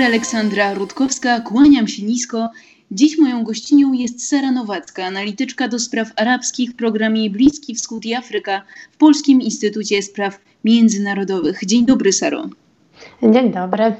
dobry, 0.00 0.14
Aleksandra 0.14 0.74
Rutkowska, 0.74 1.40
kłaniam 1.40 1.88
się 1.88 2.02
nisko. 2.02 2.50
Dziś 2.90 3.18
moją 3.18 3.44
gościnią 3.44 3.92
jest 3.92 4.28
Sara 4.28 4.52
Nowacka, 4.52 5.04
analityczka 5.04 5.68
do 5.68 5.78
spraw 5.78 6.12
arabskich 6.16 6.70
w 6.70 6.76
programie 6.76 7.30
Bliski 7.30 7.74
Wschód 7.74 8.04
i 8.06 8.14
Afryka 8.14 8.62
w 8.92 8.96
Polskim 8.96 9.40
Instytucie 9.40 10.02
Spraw 10.02 10.40
Międzynarodowych. 10.64 11.60
Dzień 11.66 11.86
dobry, 11.86 12.12
Saro. 12.12 12.48
Dzień 13.22 13.52
dobry. 13.52 13.94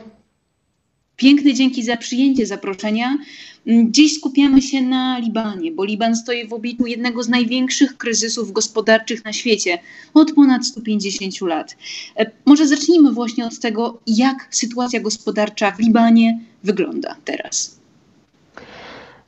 Piękne 1.21 1.55
dzięki 1.55 1.82
za 1.82 1.96
przyjęcie 1.96 2.46
zaproszenia. 2.46 3.18
Mm, 3.66 3.93
dziś 3.93 4.14
skupiamy 4.14 4.62
się 4.62 4.82
na 4.82 5.18
Libanie, 5.18 5.72
bo 5.72 5.85
Liban 5.85 6.17
stoi 6.17 6.49
w 6.49 6.53
obliczu 6.53 6.86
jednego 6.86 7.22
z 7.22 7.29
największych 7.29 7.96
kryzysów 7.96 8.53
gospodarczych 8.53 9.25
na 9.25 9.32
świecie 9.32 9.79
od 10.14 10.32
ponad 10.32 10.67
150 10.67 11.41
lat. 11.41 11.77
E, 12.17 12.30
może 12.46 12.67
zacznijmy 12.67 13.13
właśnie 13.13 13.46
od 13.46 13.58
tego, 13.58 13.99
jak 14.07 14.49
sytuacja 14.50 15.00
gospodarcza 15.00 15.71
w 15.71 15.79
Libanie 15.79 16.41
wygląda 16.64 17.17
teraz. 17.25 17.80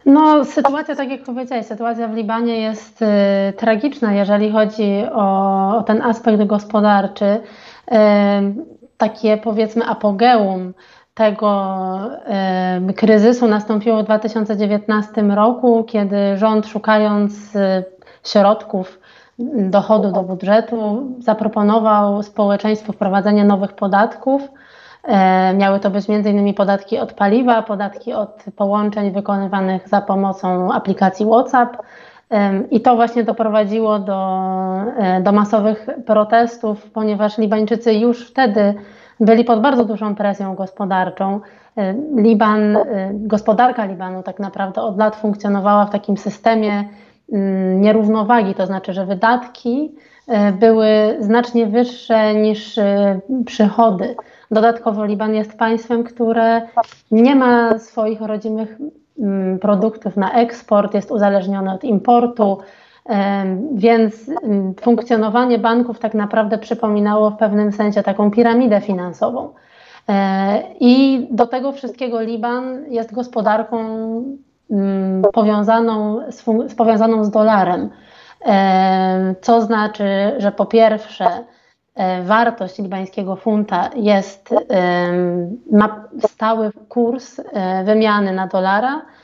No, 0.06 0.44
sytuacja, 0.44 0.96
tak 0.96 1.10
jak 1.10 1.22
powiedziałeś, 1.22 1.66
sytuacja 1.66 2.08
w 2.08 2.16
Libanie 2.16 2.60
jest 2.60 3.02
y, 3.02 3.06
tragiczna, 3.56 4.14
jeżeli 4.14 4.50
chodzi 4.50 5.02
o, 5.12 5.76
o, 5.76 5.82
ten 5.82 6.02
aspekt 6.02 6.44
gospodarczy. 6.44 7.24
Y, 7.24 7.94
takie 8.96 9.36
powiedzmy 9.36 9.84
apogeum 9.86 10.72
tego 11.14 12.00
y, 12.90 12.92
kryzysu 12.92 13.48
nastąpiło 13.48 14.02
w 14.02 14.04
2019 14.04 15.22
roku, 15.22 15.84
kiedy 15.84 16.36
rząd 16.36 16.66
szukając 16.66 17.56
y, 17.56 17.84
środków 18.24 18.98
dochodu 19.70 20.12
do 20.12 20.22
budżetu 20.22 21.08
zaproponował 21.18 22.22
społeczeństwu 22.22 22.92
wprowadzenie 22.92 23.44
nowych 23.44 23.72
podatków. 23.72 24.42
Y, 24.42 25.54
miały 25.56 25.80
to 25.80 25.90
być 25.90 26.04
m.in. 26.10 26.54
podatki 26.54 26.98
od 26.98 27.12
paliwa, 27.12 27.62
podatki 27.62 28.12
od 28.12 28.44
połączeń 28.56 29.10
wykonywanych 29.10 29.88
za 29.88 30.00
pomocą 30.00 30.72
aplikacji 30.72 31.26
WhatsApp. 31.26 31.76
I 32.70 32.80
to 32.80 32.96
właśnie 32.96 33.24
doprowadziło 33.24 33.98
do, 33.98 34.48
do 35.22 35.32
masowych 35.32 35.86
protestów, 36.06 36.90
ponieważ 36.90 37.38
Libańczycy 37.38 37.94
już 37.94 38.30
wtedy 38.30 38.74
byli 39.22 39.44
pod 39.44 39.60
bardzo 39.60 39.84
dużą 39.84 40.14
presją 40.14 40.54
gospodarczą. 40.54 41.40
Y, 41.78 42.22
Liban, 42.22 42.76
y, 42.76 42.82
gospodarka 43.12 43.84
Libanu 43.84 44.22
tak 44.22 44.38
naprawdę 44.38 44.82
od 44.82 44.98
lat 44.98 45.16
funkcjonowała 45.16 45.86
w 45.86 45.90
takim 45.90 46.16
systemie 46.16 46.88
mm, 47.32 47.80
nierównowagi, 47.80 48.54
to 48.54 48.66
znaczy, 48.66 48.92
że 48.92 49.06
wydatki 49.06 49.94
y, 50.28 50.52
były 50.52 51.16
znacznie 51.20 51.66
wyższe 51.66 52.34
niż 52.34 52.80
przychody. 53.46 54.16
Dodatkowo 54.50 55.04
Liban 55.04 55.34
jest 55.34 55.58
państwem, 55.58 56.04
które 56.04 56.62
nie 57.10 57.34
ma 57.34 57.78
swoich 57.78 58.20
rodzimych 58.20 58.78
mm, 59.18 59.58
produktów 59.58 60.16
na 60.16 60.32
eksport, 60.32 60.94
jest 60.94 61.10
uzależnione 61.10 61.74
od 61.74 61.84
importu. 61.84 62.58
Więc 63.72 64.30
funkcjonowanie 64.80 65.58
banków 65.58 65.98
tak 65.98 66.14
naprawdę 66.14 66.58
przypominało 66.58 67.30
w 67.30 67.36
pewnym 67.36 67.72
sensie 67.72 68.02
taką 68.02 68.30
piramidę 68.30 68.80
finansową. 68.80 69.54
E, 70.08 70.62
I 70.80 71.26
do 71.30 71.46
tego 71.46 71.72
wszystkiego 71.72 72.20
Liban 72.20 72.84
jest 72.88 73.14
gospodarką 73.14 73.78
powiązaną 75.32 76.20
z, 76.30 76.74
powiązaną 76.74 77.24
z 77.24 77.30
dolarem. 77.30 77.90
Co 79.40 79.62
znaczy, 79.62 80.04
że 80.38 80.52
po 80.52 80.66
pierwsze, 80.66 81.26
e, 81.94 82.22
wartość 82.22 82.78
libańskiego 82.78 83.36
funta 83.36 83.90
jest, 83.96 84.54
ma 85.72 86.04
stały 86.26 86.70
kurs 86.88 87.38
e, 87.38 87.84
wymiany 87.84 88.32
na 88.32 88.46
dolara, 88.46 89.02
E, 89.02 89.21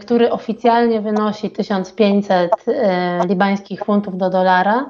który 0.00 0.30
oficjalnie 0.30 1.00
wynosi 1.00 1.50
1500 1.50 2.50
e, 2.68 3.20
libańskich 3.28 3.84
funtów 3.84 4.16
do 4.16 4.30
dolara. 4.30 4.86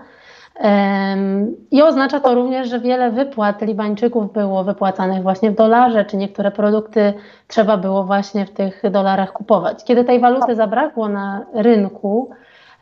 I 1.70 1.82
oznacza 1.82 2.20
to 2.20 2.34
również, 2.34 2.68
że 2.68 2.80
wiele 2.80 3.10
wypłat 3.10 3.62
Libańczyków 3.62 4.32
było 4.32 4.64
wypłacanych 4.64 5.22
właśnie 5.22 5.50
w 5.50 5.54
dolarze, 5.54 6.04
czy 6.04 6.16
niektóre 6.16 6.50
produkty 6.50 7.14
trzeba 7.46 7.76
było 7.76 8.04
właśnie 8.04 8.46
w 8.46 8.50
tych 8.50 8.82
dolarach 8.90 9.32
kupować. 9.32 9.84
Kiedy 9.84 10.04
tej 10.04 10.20
waluty 10.20 10.54
zabrakło 10.54 11.08
na 11.08 11.46
rynku, 11.54 12.30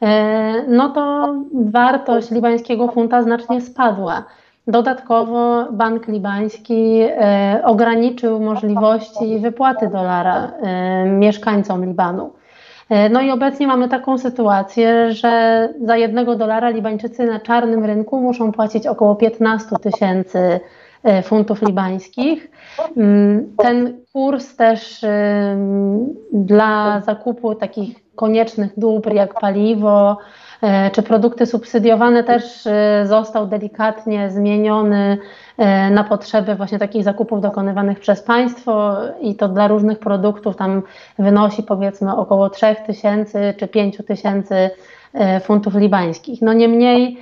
e, 0.03 0.63
no 0.69 0.89
to 0.89 1.35
wartość 1.55 2.31
libańskiego 2.31 2.89
funta 2.89 3.23
znacznie 3.23 3.61
spadła. 3.61 4.25
Dodatkowo 4.67 5.73
Bank 5.73 6.09
Libański 6.09 7.01
e, 7.03 7.61
ograniczył 7.65 8.41
możliwości 8.41 9.39
wypłaty 9.39 9.89
dolara 9.89 10.53
e, 10.63 11.05
mieszkańcom 11.05 11.85
Libanu. 11.85 12.33
E, 12.91 13.09
no 13.09 13.21
i 13.21 13.31
obecnie 13.31 13.67
mamy 13.67 13.89
taką 13.89 14.19
sytuację, 14.19 15.13
że 15.13 15.69
za 15.85 15.97
jednego 15.97 16.37
dolara 16.37 16.69
Libańczycy 16.69 17.27
na 17.27 17.41
czarnym 17.41 17.85
rynku 17.85 18.21
muszą 18.21 18.53
płacić 18.53 18.87
około 18.87 19.15
15 19.15 19.77
tysięcy 19.83 20.61
funtów 21.25 21.63
libańskich. 21.63 22.51
Mm, 22.97 23.57
ten 23.57 24.01
kurs 24.13 24.57
też 24.57 25.05
dla 26.33 27.01
zakupu 27.01 27.55
takich 27.55 28.15
koniecznych 28.15 28.73
dóbr 28.77 29.13
jak 29.13 29.41
paliwo, 29.41 30.17
E, 30.63 30.91
czy 30.91 31.03
produkty 31.03 31.47
subsydiowane 31.47 32.25
też 32.25 32.67
e, 32.67 33.03
został 33.07 33.47
delikatnie 33.47 34.31
zmieniony 34.31 35.19
e, 35.59 35.91
na 35.91 36.05
potrzeby 36.05 36.55
właśnie 36.55 36.79
takich 36.79 37.05
zakupów 37.05 37.41
dokonywanych 37.41 38.01
przez 38.01 38.23
państwo 38.23 38.97
i 39.21 39.35
to 39.35 39.49
dla 39.49 39.69
różnych 39.69 39.99
produktów 39.99 40.57
tam 40.57 40.83
wynosi 41.19 41.63
powiedzmy 41.63 42.17
około 42.17 42.51
3000 42.51 43.55
czy 43.55 43.69
5000 43.69 44.71
funtów 45.43 45.75
libańskich. 45.75 46.43
No 46.43 46.53
niemniej 46.53 47.19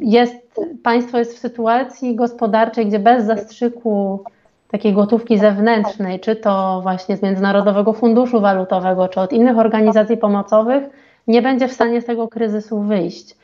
jest, 0.00 0.34
państwo 0.82 1.18
jest 1.18 1.36
w 1.36 1.38
sytuacji 1.38 2.16
gospodarczej, 2.16 2.86
gdzie 2.86 2.98
bez 2.98 3.24
zastrzyku 3.24 4.24
takiej 4.70 4.92
gotówki 4.92 5.38
zewnętrznej, 5.38 6.20
czy 6.20 6.36
to 6.36 6.80
właśnie 6.82 7.16
z 7.16 7.22
Międzynarodowego 7.22 7.92
Funduszu 7.92 8.40
Walutowego, 8.40 9.08
czy 9.08 9.20
od 9.20 9.32
innych 9.32 9.58
organizacji 9.58 10.16
pomocowych, 10.16 10.84
nie 11.26 11.42
będzie 11.42 11.68
w 11.68 11.72
stanie 11.72 12.00
z 12.00 12.04
tego 12.04 12.28
kryzysu 12.28 12.80
wyjść. 12.80 13.36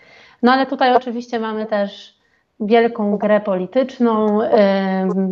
No 0.43 0.53
ale 0.53 0.67
tutaj 0.67 0.97
oczywiście 0.97 1.41
mamy 1.41 1.67
też 1.67 2.19
wielką 2.61 3.17
grę 3.17 3.41
polityczną, 3.41 4.39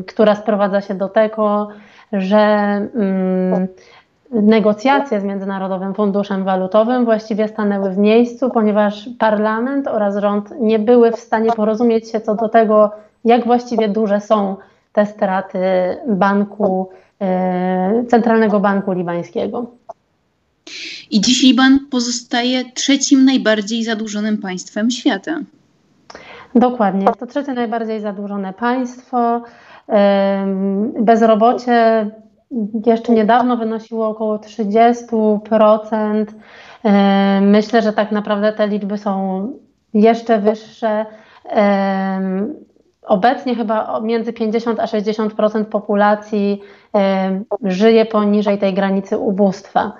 która 0.06 0.34
sprowadza 0.34 0.80
się 0.80 0.94
do 0.94 1.08
tego, 1.08 1.68
że 2.12 2.80
negocjacje 4.30 5.20
z 5.20 5.24
Międzynarodowym 5.24 5.94
Funduszem 5.94 6.44
Walutowym 6.44 7.04
właściwie 7.04 7.48
stanęły 7.48 7.90
w 7.90 7.98
miejscu, 7.98 8.50
ponieważ 8.50 9.08
parlament 9.18 9.86
oraz 9.86 10.16
rząd 10.16 10.50
nie 10.60 10.78
były 10.78 11.12
w 11.12 11.16
stanie 11.16 11.52
porozumieć 11.52 12.10
się 12.10 12.20
co 12.20 12.34
do 12.34 12.48
tego, 12.48 12.90
jak 13.24 13.44
właściwie 13.44 13.88
duże 13.88 14.20
są 14.20 14.56
te 14.92 15.06
straty 15.06 15.58
banku, 16.08 16.88
y, 18.02 18.06
Centralnego 18.06 18.60
Banku 18.60 18.92
Libańskiego. 18.92 19.66
I 21.10 21.20
dziś 21.20 21.42
Liban 21.42 21.78
pozostaje 21.90 22.64
trzecim 22.74 23.24
najbardziej 23.24 23.84
zadłużonym 23.84 24.38
państwem 24.38 24.90
świata. 24.90 25.40
Dokładnie. 26.54 27.04
Jest 27.04 27.20
to 27.20 27.26
trzecie 27.26 27.54
najbardziej 27.54 28.00
zadłużone 28.00 28.52
państwo. 28.52 29.42
Bezrobocie 31.00 32.10
jeszcze 32.86 33.12
niedawno 33.12 33.56
wynosiło 33.56 34.08
około 34.08 34.36
30%. 34.36 36.26
Myślę, 37.40 37.82
że 37.82 37.92
tak 37.92 38.12
naprawdę 38.12 38.52
te 38.52 38.68
liczby 38.68 38.98
są 38.98 39.48
jeszcze 39.94 40.38
wyższe. 40.38 41.06
Obecnie 43.02 43.54
chyba 43.54 44.00
między 44.00 44.32
50 44.32 44.80
a 44.80 44.84
60% 44.84 45.64
populacji 45.64 46.60
żyje 47.62 48.06
poniżej 48.06 48.58
tej 48.58 48.74
granicy 48.74 49.18
ubóstwa. 49.18 49.92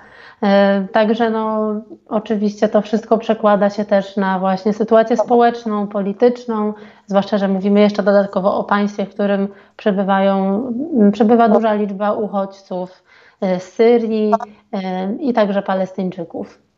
E, 0.43 0.87
także 0.91 1.29
no, 1.29 1.73
oczywiście 2.07 2.69
to 2.69 2.81
wszystko 2.81 3.17
przekłada 3.17 3.69
się 3.69 3.85
też 3.85 4.17
na 4.17 4.39
właśnie 4.39 4.73
sytuację 4.73 5.17
społeczną, 5.17 5.87
polityczną, 5.87 6.73
zwłaszcza, 7.07 7.37
że 7.37 7.47
mówimy 7.47 7.79
jeszcze 7.79 8.03
dodatkowo 8.03 8.57
o 8.57 8.63
państwie, 8.63 9.05
w 9.05 9.13
którym 9.13 9.47
przebywają, 9.77 10.63
przebywa 11.11 11.49
duża 11.49 11.73
liczba 11.73 12.13
uchodźców 12.13 13.03
e, 13.41 13.59
z 13.59 13.63
Syrii 13.63 14.33
e, 14.73 15.13
i 15.15 15.33
także 15.33 15.61
Palestyńczyków. 15.61 16.70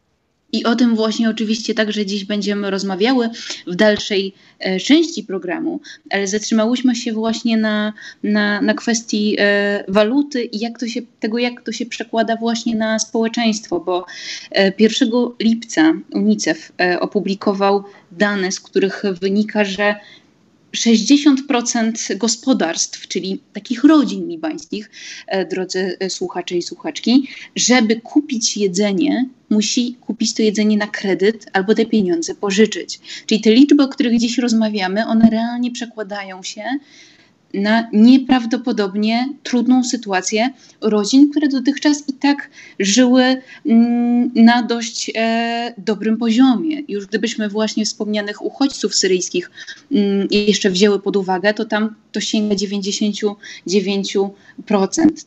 I 0.54 0.64
o 0.64 0.76
tym 0.76 0.96
właśnie 0.96 1.30
oczywiście 1.30 1.74
także 1.74 2.06
dziś 2.06 2.26
będziemy 2.26 2.72
rozmawiały 2.72 3.30
w 3.68 3.76
dalszej 3.76 4.34
e, 4.60 4.80
części 4.80 5.24
programu, 5.24 5.80
ale 6.10 6.28
zatrzymałyśmy 6.28 6.96
się 6.96 7.14
właśnie 7.14 7.58
na, 7.58 7.94
na, 8.24 8.62
na 8.62 8.74
kwestii 8.74 9.36
e, 9.40 9.84
waluty 9.88 10.44
i 10.44 10.60
jak 10.60 10.80
to 10.80 10.88
się, 10.88 11.02
tego, 11.20 11.38
jak 11.38 11.62
to 11.62 11.72
się 11.72 11.86
przekłada 11.86 12.36
właśnie 12.36 12.76
na 12.76 13.00
społeczeństwo, 13.00 13.80
bo 13.80 14.06
e, 14.52 14.74
1 14.80 15.10
lipca 15.40 15.94
UNICEF 16.12 16.72
e, 16.82 17.00
opublikował 17.00 17.84
dane, 18.12 18.52
z 18.52 18.60
których 18.60 19.04
wynika, 19.22 19.66
że 19.66 19.96
60% 20.78 22.18
gospodarstw, 22.18 23.08
czyli 23.08 23.42
takich 23.54 23.84
rodzin 23.84 24.28
libańskich, 24.28 24.92
e, 25.28 25.46
drodzy 25.46 25.98
e, 26.00 26.10
słuchacze 26.10 26.58
i 26.58 26.62
słuchaczki, 26.62 27.28
żeby 27.56 28.02
kupić 28.02 28.58
jedzenie, 28.58 29.30
musi 29.50 29.96
kupić 30.02 30.34
to 30.34 30.42
jedzenie 30.42 30.78
na 30.78 30.88
kredyt 30.88 31.46
albo 31.54 31.76
te 31.76 31.86
pieniądze 31.86 32.36
pożyczyć. 32.36 33.00
Czyli 33.26 33.42
te 33.42 33.54
liczby, 33.54 33.84
o 33.84 33.88
których 33.88 34.20
dziś 34.20 34.38
rozmawiamy, 34.38 35.06
one 35.06 35.30
realnie 35.30 35.72
przekładają 35.72 36.44
się 36.44 36.64
na 37.54 37.90
nieprawdopodobnie 37.94 39.30
trudną 39.44 39.84
sytuację 39.84 40.50
rodzin, 40.82 41.30
które 41.30 41.48
dotychczas 41.48 42.04
i 42.10 42.14
tak 42.14 42.50
żyły 42.80 43.42
mm, 43.66 44.32
na 44.36 44.64
dość 44.64 45.12
e, 45.16 45.74
dobrym 45.78 46.18
poziomie. 46.18 46.82
Już 46.88 47.06
gdybyśmy 47.06 47.50
właśnie 47.50 47.86
wspomnianych 47.86 48.42
uchodźców 48.42 48.96
syryjskich 48.96 49.52
mm, 49.92 50.28
jeszcze 50.32 50.70
wzięły 50.70 51.00
pod 51.00 51.16
uwagę, 51.16 51.54
to 51.54 51.66
tam 51.66 51.96
to 52.12 52.20
sięga 52.22 52.56
99%. 52.56 53.36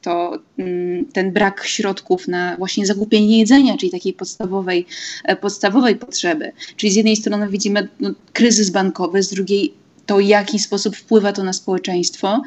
To 0.00 0.38
mm, 0.58 1.04
ten 1.04 1.32
brak 1.32 1.64
środków 1.66 2.28
na 2.28 2.56
właśnie 2.56 2.86
zakupienie 2.86 3.38
jedzenia, 3.38 3.76
czyli 3.76 3.92
takiej 3.92 4.12
podstawowej, 4.12 4.86
e, 5.24 5.36
podstawowej 5.36 5.96
potrzeby. 5.96 6.52
Czyli 6.76 6.92
z 6.92 6.96
jednej 6.96 7.16
strony 7.16 7.48
widzimy 7.48 7.88
no, 8.00 8.10
kryzys 8.32 8.70
bankowy, 8.70 9.22
z 9.22 9.30
drugiej 9.30 9.85
to, 10.06 10.20
jaki 10.20 10.58
sposób 10.58 10.96
wpływa 10.96 11.32
to 11.32 11.44
na 11.44 11.52
społeczeństwo. 11.52 12.42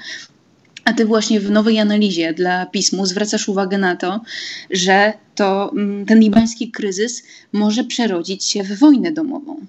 A 0.85 0.93
ty 0.93 1.05
właśnie 1.05 1.39
w 1.39 1.51
nowej 1.51 1.79
analizie 1.79 2.33
dla 2.33 2.65
pismu 2.65 3.05
zwracasz 3.05 3.49
uwagę 3.49 3.77
na 3.77 3.95
to, 3.95 4.21
że 4.69 5.13
to, 5.35 5.71
mm, 5.71 6.05
ten 6.05 6.19
libański 6.19 6.71
kryzys 6.71 7.23
może 7.53 7.83
przerodzić 7.83 8.43
się 8.43 8.63
w 8.63 8.79
wojnę 8.79 9.11
domową. 9.11 9.59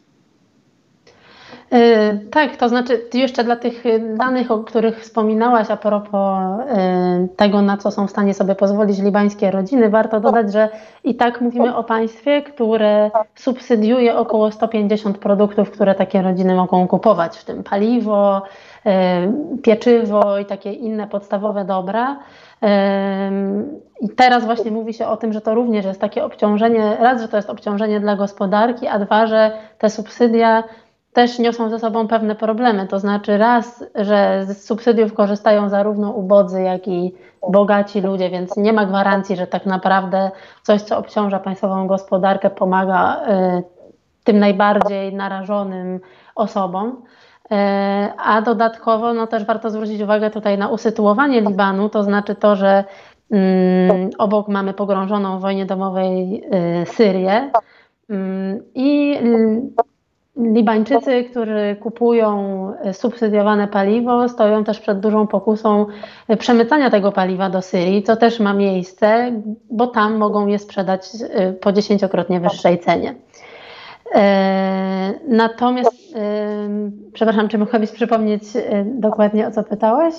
E, 1.72 2.18
tak, 2.30 2.56
to 2.56 2.68
znaczy 2.68 3.00
jeszcze 3.14 3.44
dla 3.44 3.56
tych 3.56 3.84
danych, 4.16 4.50
o 4.50 4.58
których 4.58 5.00
wspominałaś 5.00 5.70
a 5.70 5.76
propos 5.76 6.38
e, 6.68 7.28
tego, 7.36 7.62
na 7.62 7.76
co 7.76 7.90
są 7.90 8.06
w 8.06 8.10
stanie 8.10 8.34
sobie 8.34 8.54
pozwolić 8.54 8.98
libańskie 8.98 9.50
rodziny, 9.50 9.90
warto 9.90 10.20
dodać, 10.20 10.52
że 10.52 10.68
i 11.04 11.14
tak 11.14 11.40
mówimy 11.40 11.76
o 11.76 11.84
państwie, 11.84 12.42
które 12.42 13.10
subsydiuje 13.34 14.16
około 14.16 14.50
150 14.50 15.18
produktów, 15.18 15.70
które 15.70 15.94
takie 15.94 16.22
rodziny 16.22 16.54
mogą 16.54 16.88
kupować, 16.88 17.38
w 17.38 17.44
tym 17.44 17.62
paliwo, 17.62 18.42
e, 18.86 19.32
pieczywo 19.62 20.38
i 20.38 20.44
takie 20.44 20.72
inne 20.72 21.06
podstawowe 21.06 21.64
dobra. 21.64 22.16
I 24.00 24.08
teraz 24.08 24.44
właśnie 24.44 24.70
mówi 24.70 24.94
się 24.94 25.06
o 25.06 25.16
tym, 25.16 25.32
że 25.32 25.40
to 25.40 25.54
również 25.54 25.84
jest 25.84 26.00
takie 26.00 26.24
obciążenie, 26.24 26.96
raz, 27.00 27.22
że 27.22 27.28
to 27.28 27.36
jest 27.36 27.50
obciążenie 27.50 28.00
dla 28.00 28.16
gospodarki, 28.16 28.86
a 28.86 28.98
dwa, 28.98 29.26
że 29.26 29.52
te 29.78 29.90
subsydia 29.90 30.64
też 31.12 31.38
niosą 31.38 31.70
ze 31.70 31.78
sobą 31.78 32.08
pewne 32.08 32.34
problemy. 32.34 32.86
To 32.86 32.98
znaczy, 32.98 33.38
raz, 33.38 33.84
że 33.94 34.46
z 34.46 34.64
subsydiów 34.64 35.14
korzystają 35.14 35.68
zarówno 35.68 36.10
ubodzy, 36.10 36.62
jak 36.62 36.88
i 36.88 37.14
bogaci 37.48 38.00
ludzie, 38.00 38.30
więc 38.30 38.56
nie 38.56 38.72
ma 38.72 38.86
gwarancji, 38.86 39.36
że 39.36 39.46
tak 39.46 39.66
naprawdę 39.66 40.30
coś, 40.62 40.82
co 40.82 40.98
obciąża 40.98 41.38
państwową 41.38 41.86
gospodarkę, 41.86 42.50
pomaga 42.50 43.22
y, 43.58 43.62
tym 44.24 44.38
najbardziej 44.38 45.14
narażonym 45.14 46.00
osobom. 46.34 46.88
Y, 47.52 47.56
a 48.18 48.42
dodatkowo 48.42 49.14
no, 49.14 49.26
też 49.26 49.44
warto 49.44 49.70
zwrócić 49.70 50.00
uwagę 50.00 50.30
tutaj 50.30 50.58
na 50.58 50.68
usytuowanie 50.68 51.40
Libanu, 51.40 51.88
to 51.88 52.02
znaczy 52.02 52.34
to, 52.34 52.56
że 52.56 52.84
mm, 53.30 54.10
obok 54.18 54.48
mamy 54.48 54.74
pogrążoną 54.74 55.38
w 55.38 55.42
wojnie 55.42 55.66
domowej 55.66 56.44
y, 56.82 56.86
Syrię. 56.86 57.50
Mm, 58.10 58.62
I 58.74 59.18
Libańczycy, 60.36 61.24
którzy 61.24 61.76
kupują 61.80 62.72
e, 62.82 62.94
subsydiowane 62.94 63.68
paliwo, 63.68 64.28
stoją 64.28 64.64
też 64.64 64.80
przed 64.80 65.00
dużą 65.00 65.26
pokusą 65.26 65.86
e, 66.28 66.36
przemycania 66.36 66.90
tego 66.90 67.12
paliwa 67.12 67.50
do 67.50 67.62
Syrii, 67.62 68.02
co 68.02 68.16
też 68.16 68.40
ma 68.40 68.54
miejsce, 68.54 69.32
bo 69.70 69.86
tam 69.86 70.16
mogą 70.16 70.46
je 70.46 70.58
sprzedać 70.58 71.08
e, 71.30 71.52
po 71.52 71.72
dziesięciokrotnie 71.72 72.40
wyższej 72.40 72.78
cenie. 72.78 73.14
Natomiast, 75.28 76.16
przepraszam, 77.12 77.48
czy 77.48 77.58
mogłabyś 77.58 77.90
przypomnieć 77.90 78.42
dokładnie 78.84 79.46
o 79.46 79.50
co 79.50 79.64
pytałeś? 79.64 80.14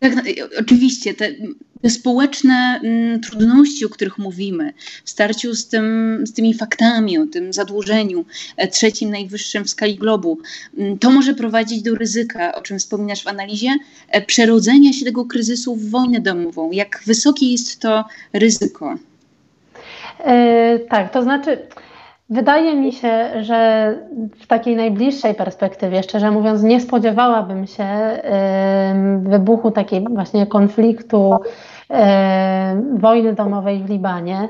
Tak, 0.00 0.16
no, 0.16 0.22
oczywiście. 0.58 1.14
Te, 1.14 1.32
te 1.82 1.90
społeczne 1.90 2.80
mm, 2.84 3.20
trudności, 3.20 3.86
o 3.86 3.88
których 3.88 4.18
mówimy, 4.18 4.72
w 5.04 5.10
starciu 5.10 5.54
z, 5.54 5.68
tym, 5.68 6.18
z 6.26 6.32
tymi 6.32 6.54
faktami 6.54 7.18
o 7.18 7.26
tym 7.26 7.52
zadłużeniu 7.52 8.24
e, 8.56 8.68
trzecim 8.68 9.10
najwyższym 9.10 9.64
w 9.64 9.70
skali 9.70 9.94
globu, 9.94 10.38
mm, 10.78 10.98
to 10.98 11.10
może 11.10 11.34
prowadzić 11.34 11.82
do 11.82 11.94
ryzyka, 11.94 12.54
o 12.54 12.62
czym 12.62 12.78
wspominasz 12.78 13.24
w 13.24 13.28
analizie, 13.28 13.76
e, 14.08 14.22
przerodzenia 14.22 14.92
się 14.92 15.04
tego 15.04 15.24
kryzysu 15.24 15.76
w 15.76 15.90
wojnę 15.90 16.20
domową. 16.20 16.70
Jak 16.70 17.02
wysokie 17.06 17.52
jest 17.52 17.80
to 17.80 18.04
ryzyko? 18.32 18.94
E, 20.24 20.78
tak, 20.90 21.12
to 21.12 21.22
znaczy. 21.22 21.58
Wydaje 22.32 22.76
mi 22.76 22.92
się, 22.92 23.42
że 23.42 23.94
w 24.40 24.46
takiej 24.46 24.76
najbliższej 24.76 25.34
perspektywie, 25.34 26.02
szczerze 26.02 26.30
mówiąc, 26.30 26.62
nie 26.62 26.80
spodziewałabym 26.80 27.66
się 27.66 27.86
wybuchu 29.18 29.70
takiej 29.70 30.04
właśnie 30.10 30.46
konfliktu, 30.46 31.34
wojny 32.94 33.32
domowej 33.32 33.82
w 33.82 33.90
Libanie. 33.90 34.48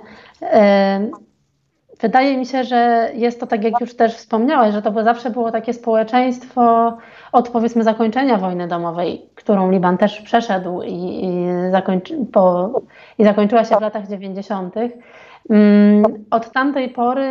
Wydaje 2.00 2.36
mi 2.36 2.46
się, 2.46 2.64
że 2.64 3.10
jest 3.14 3.40
to 3.40 3.46
tak, 3.46 3.64
jak 3.64 3.80
już 3.80 3.96
też 3.96 4.14
wspomniałeś, 4.14 4.74
że 4.74 4.82
to 4.82 5.04
zawsze 5.04 5.30
było 5.30 5.50
takie 5.50 5.72
społeczeństwo 5.72 6.96
od 7.32 7.48
powiedzmy 7.48 7.84
zakończenia 7.84 8.38
wojny 8.38 8.68
domowej, 8.68 9.26
którą 9.34 9.70
Liban 9.70 9.98
też 9.98 10.20
przeszedł 10.20 10.82
i, 10.82 11.24
i, 11.24 11.46
zakończy, 11.70 12.16
po, 12.32 12.70
i 13.18 13.24
zakończyła 13.24 13.64
się 13.64 13.76
w 13.76 13.80
latach 13.80 14.08
90. 14.08 14.74
Mm, 15.50 16.04
od 16.30 16.52
tamtej 16.52 16.88
pory 16.88 17.28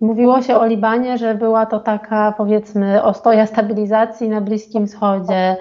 mówiło 0.00 0.42
się 0.42 0.56
o 0.56 0.66
Libanie, 0.66 1.18
że 1.18 1.34
była 1.34 1.66
to 1.66 1.80
taka 1.80 2.34
powiedzmy 2.36 3.02
ostoja 3.02 3.46
stabilizacji 3.46 4.28
na 4.28 4.40
Bliskim 4.40 4.86
Wschodzie, 4.86 5.56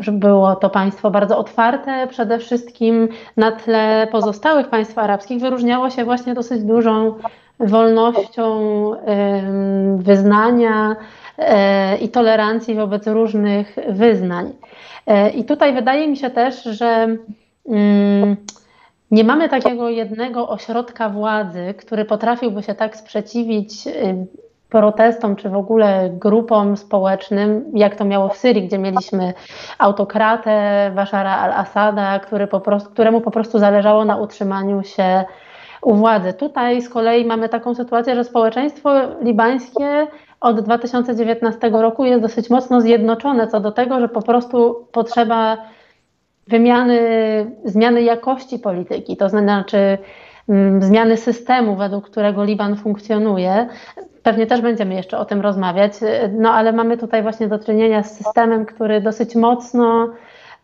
że 0.00 0.12
było 0.12 0.56
to 0.56 0.70
państwo 0.70 1.10
bardzo 1.10 1.38
otwarte, 1.38 2.06
przede 2.06 2.38
wszystkim 2.38 3.08
na 3.36 3.52
tle 3.52 4.08
pozostałych 4.12 4.68
państw 4.68 4.98
arabskich 4.98 5.40
wyróżniało 5.40 5.90
się 5.90 6.04
właśnie 6.04 6.34
dosyć 6.34 6.64
dużą 6.64 7.14
wolnością 7.60 8.60
wyznania 9.96 10.96
e, 11.38 11.96
i 11.96 12.08
tolerancji 12.08 12.74
wobec 12.74 13.06
różnych 13.06 13.76
wyznań. 13.88 14.52
E, 15.06 15.30
I 15.30 15.44
tutaj 15.44 15.74
wydaje 15.74 16.08
mi 16.08 16.16
się 16.16 16.30
też, 16.30 16.62
że 16.62 17.16
mm, 17.68 18.36
nie 19.10 19.24
mamy 19.24 19.48
takiego 19.48 19.88
jednego 19.88 20.48
ośrodka 20.48 21.08
władzy, 21.08 21.74
który 21.78 22.04
potrafiłby 22.04 22.62
się 22.62 22.74
tak 22.74 22.96
sprzeciwić 22.96 23.86
y, 23.86 24.26
protestom, 24.68 25.36
czy 25.36 25.48
w 25.48 25.56
ogóle 25.56 26.10
grupom 26.12 26.76
społecznym, 26.76 27.64
jak 27.74 27.96
to 27.96 28.04
miało 28.04 28.28
w 28.28 28.36
Syrii, 28.36 28.66
gdzie 28.66 28.78
mieliśmy 28.78 29.32
autokratę 29.78 30.90
Bashara 30.94 31.36
al-Assada, 31.36 32.20
któremu 32.92 33.20
po 33.20 33.30
prostu 33.30 33.58
zależało 33.58 34.04
na 34.04 34.16
utrzymaniu 34.16 34.82
się 34.82 35.24
u 35.82 35.94
władzy. 35.94 36.32
Tutaj 36.32 36.82
z 36.82 36.88
kolei 36.88 37.24
mamy 37.24 37.48
taką 37.48 37.74
sytuację, 37.74 38.14
że 38.14 38.24
społeczeństwo 38.24 38.90
libańskie 39.22 40.06
od 40.40 40.60
2019 40.60 41.70
roku 41.70 42.04
jest 42.04 42.22
dosyć 42.22 42.50
mocno 42.50 42.80
zjednoczone 42.80 43.46
co 43.46 43.60
do 43.60 43.72
tego, 43.72 44.00
że 44.00 44.08
po 44.08 44.22
prostu 44.22 44.86
potrzeba 44.92 45.56
wymiany, 46.50 47.00
zmiany 47.64 48.02
jakości 48.02 48.58
polityki, 48.58 49.16
to 49.16 49.28
znaczy 49.28 49.98
mm, 50.48 50.82
zmiany 50.82 51.16
systemu, 51.16 51.76
według 51.76 52.10
którego 52.10 52.44
Liban 52.44 52.76
funkcjonuje. 52.76 53.66
Pewnie 54.22 54.46
też 54.46 54.60
będziemy 54.60 54.94
jeszcze 54.94 55.18
o 55.18 55.24
tym 55.24 55.40
rozmawiać, 55.40 55.92
no 56.32 56.52
ale 56.52 56.72
mamy 56.72 56.96
tutaj 56.96 57.22
właśnie 57.22 57.48
do 57.48 57.58
czynienia 57.58 58.02
z 58.02 58.16
systemem, 58.16 58.66
który 58.66 59.00
dosyć 59.00 59.34
mocno 59.34 60.08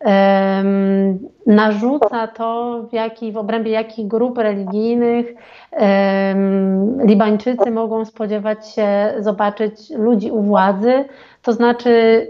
um, 0.04 1.18
narzuca 1.46 2.26
to, 2.26 2.82
w, 2.90 2.92
jaki, 2.92 3.32
w 3.32 3.36
obrębie 3.36 3.70
jakich 3.70 4.08
grup 4.08 4.38
religijnych 4.38 5.26
um, 5.72 7.06
Libańczycy 7.06 7.70
mogą 7.70 8.04
spodziewać 8.04 8.68
się 8.74 9.14
zobaczyć 9.18 9.90
ludzi 9.90 10.30
u 10.30 10.42
władzy. 10.42 11.04
To 11.42 11.52
znaczy 11.52 12.26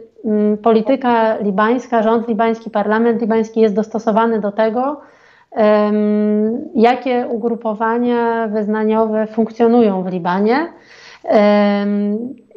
polityka 0.62 1.36
libańska, 1.36 2.02
rząd 2.02 2.28
libański, 2.28 2.70
parlament 2.70 3.20
libański 3.20 3.60
jest 3.60 3.74
dostosowany 3.74 4.40
do 4.40 4.52
tego, 4.52 5.00
jakie 6.74 7.26
ugrupowania 7.30 8.48
wyznaniowe 8.48 9.26
funkcjonują 9.26 10.02
w 10.02 10.06
Libanie. 10.06 10.72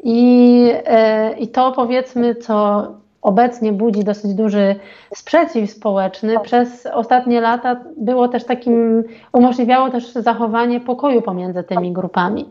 I, 0.04 0.72
e, 0.86 1.34
I 1.38 1.48
to 1.48 1.72
powiedzmy, 1.72 2.36
co 2.36 2.88
obecnie 3.22 3.74
budzi 3.74 4.04
dosyć 4.04 4.34
duży 4.34 4.76
sprzeciw 5.16 5.72
społeczny, 5.72 6.40
przez 6.44 6.86
ostatnie 6.86 7.42
lata 7.42 7.82
było 7.98 8.28
też 8.28 8.44
takim, 8.44 9.04
umożliwiało 9.34 9.90
też 9.90 10.12
zachowanie 10.12 10.80
pokoju 10.80 11.22
pomiędzy 11.22 11.64
tymi 11.64 11.92
grupami. 11.94 12.50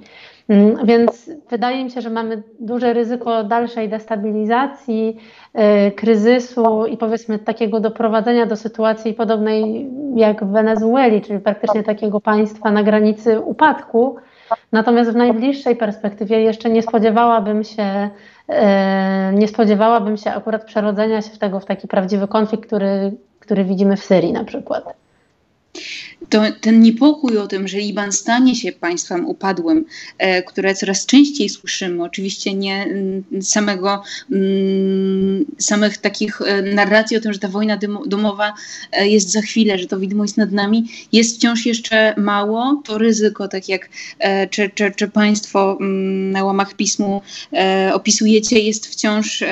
Mm, 0.48 0.86
więc 0.86 1.30
wydaje 1.50 1.84
mi 1.84 1.90
się, 1.90 2.00
że 2.00 2.10
mamy 2.10 2.42
duże 2.60 2.92
ryzyko 2.92 3.44
dalszej 3.44 3.88
destabilizacji, 3.88 5.16
y, 5.88 5.90
kryzysu 5.90 6.86
i 6.86 6.96
powiedzmy 6.96 7.38
takiego 7.38 7.80
doprowadzenia 7.80 8.46
do 8.46 8.56
sytuacji 8.56 9.14
podobnej 9.14 9.90
jak 10.14 10.44
w 10.44 10.52
Wenezueli, 10.52 11.20
czyli 11.20 11.40
praktycznie 11.40 11.82
takiego 11.82 12.20
państwa 12.20 12.70
na 12.70 12.82
granicy 12.82 13.40
upadku. 13.40 14.16
Natomiast 14.72 15.10
w 15.10 15.16
najbliższej 15.16 15.76
perspektywie 15.76 16.40
jeszcze 16.40 16.70
nie 16.70 16.82
spodziewałabym 16.82 17.64
się, 17.64 18.10
y, 18.48 18.54
nie 19.34 19.48
spodziewałabym 19.48 20.16
się 20.16 20.30
akurat 20.30 20.64
przerodzenia 20.64 21.22
się 21.22 21.30
w 21.30 21.38
tego 21.38 21.60
w 21.60 21.64
taki 21.64 21.88
prawdziwy 21.88 22.28
konflikt, 22.28 22.66
który, 22.66 23.12
który 23.40 23.64
widzimy 23.64 23.96
w 23.96 24.04
Syrii 24.04 24.32
na 24.32 24.44
przykład 24.44 24.84
to 26.28 26.42
ten 26.60 26.80
niepokój 26.80 27.38
o 27.38 27.46
tym, 27.46 27.68
że 27.68 27.78
Liban 27.78 28.12
stanie 28.12 28.56
się 28.56 28.72
państwem 28.72 29.26
upadłym, 29.26 29.84
e, 30.18 30.42
które 30.42 30.74
coraz 30.74 31.06
częściej 31.06 31.48
słyszymy, 31.48 32.02
oczywiście 32.02 32.54
nie 32.54 32.82
mm, 32.82 33.24
samego, 33.42 34.02
mm, 34.30 35.37
samych 35.58 35.98
takich 35.98 36.40
e, 36.40 36.62
narracji 36.62 37.16
o 37.16 37.20
tym, 37.20 37.32
że 37.32 37.38
ta 37.38 37.48
wojna 37.48 37.78
domowa 38.06 38.54
e, 38.92 39.08
jest 39.08 39.30
za 39.30 39.40
chwilę, 39.40 39.78
że 39.78 39.86
to 39.86 39.98
widmo 39.98 40.24
jest 40.24 40.36
nad 40.36 40.52
nami, 40.52 40.88
jest 41.12 41.36
wciąż 41.36 41.66
jeszcze 41.66 42.14
mało. 42.16 42.82
To 42.84 42.98
ryzyko, 42.98 43.48
tak 43.48 43.68
jak 43.68 43.88
czy, 44.50 44.70
czy, 44.74 44.92
czy 44.96 45.08
państwo 45.08 45.76
mm, 45.80 46.30
na 46.30 46.44
łamach 46.44 46.74
pismu 46.74 47.22
opisujecie, 47.92 48.58
jest 48.58 48.86
wciąż 48.86 49.44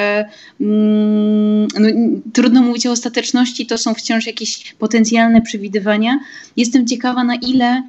no, 0.60 1.88
trudno 2.32 2.62
mówić 2.62 2.86
o 2.86 2.90
ostateczności, 2.90 3.66
to 3.66 3.78
są 3.78 3.94
wciąż 3.94 4.26
jakieś 4.26 4.74
potencjalne 4.78 5.42
przewidywania. 5.42 6.20
Jestem 6.56 6.86
ciekawa, 6.86 7.24
na 7.24 7.34
ile 7.34 7.66
mm, 7.66 7.88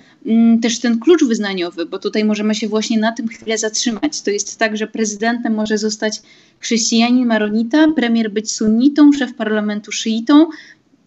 też 0.62 0.80
ten 0.80 1.00
klucz 1.00 1.24
wyznaniowy, 1.24 1.86
bo 1.86 2.00
tutaj 2.00 2.26
możemy 2.26 2.56
się 2.56 2.68
właśnie 2.68 3.00
na 3.00 3.12
tym 3.12 3.28
chwilę 3.28 3.58
zatrzymać. 3.58 4.22
To 4.22 4.32
jest 4.32 4.60
tak, 4.60 4.78
że 4.78 4.88
prezydentem 4.88 5.54
może 5.54 5.78
zostać 5.78 6.22
chrześcijanin 6.60 7.26
maronita, 7.26 7.92
premier 7.96 8.32
być 8.32 8.52
sunnitą, 8.52 9.14
szef 9.14 9.34
parlamentu 9.34 9.92
szyitą. 9.92 10.50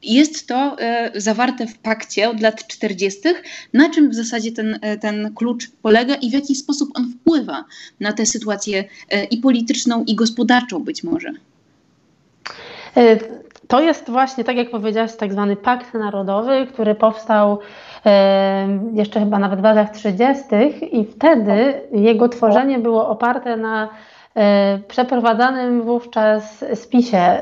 Jest 0.02 0.46
to 0.46 0.80
e, 0.80 1.12
zawarte 1.20 1.66
w 1.66 1.78
pakcie 1.78 2.30
od 2.30 2.40
lat 2.40 2.66
40. 2.66 3.20
Na 3.72 3.90
czym 3.90 4.10
w 4.10 4.14
zasadzie 4.14 4.52
ten, 4.52 4.78
e, 4.82 4.98
ten 4.98 5.34
klucz 5.34 5.70
polega 5.82 6.14
i 6.14 6.30
w 6.30 6.32
jaki 6.32 6.54
sposób 6.54 6.90
on 6.94 7.12
wpływa 7.12 7.64
na 8.00 8.12
tę 8.12 8.26
sytuację 8.26 8.84
e, 9.10 9.24
i 9.24 9.36
polityczną, 9.36 10.04
i 10.04 10.14
gospodarczą 10.14 10.78
być 10.78 11.02
może? 11.02 11.32
E, 13.70 13.72
to 13.72 13.80
jest 13.80 14.10
właśnie, 14.10 14.44
tak 14.44 14.56
jak 14.56 14.70
powiedziałaś, 14.70 15.16
tak 15.16 15.32
zwany 15.32 15.56
pakt 15.56 15.94
narodowy, 15.94 16.66
który 16.66 16.94
powstał 16.94 17.58
e, 18.06 18.68
jeszcze 18.92 19.20
chyba 19.20 19.38
nawet 19.38 19.60
w 19.60 19.64
latach 19.64 19.90
30. 19.90 20.44
i 20.92 21.04
wtedy 21.04 21.80
jego 21.92 22.28
tworzenie 22.28 22.78
było 22.78 23.08
oparte 23.08 23.56
na 23.56 23.88
e, 24.36 24.78
przeprowadzanym 24.88 25.82
wówczas 25.82 26.64
spisie 26.74 27.40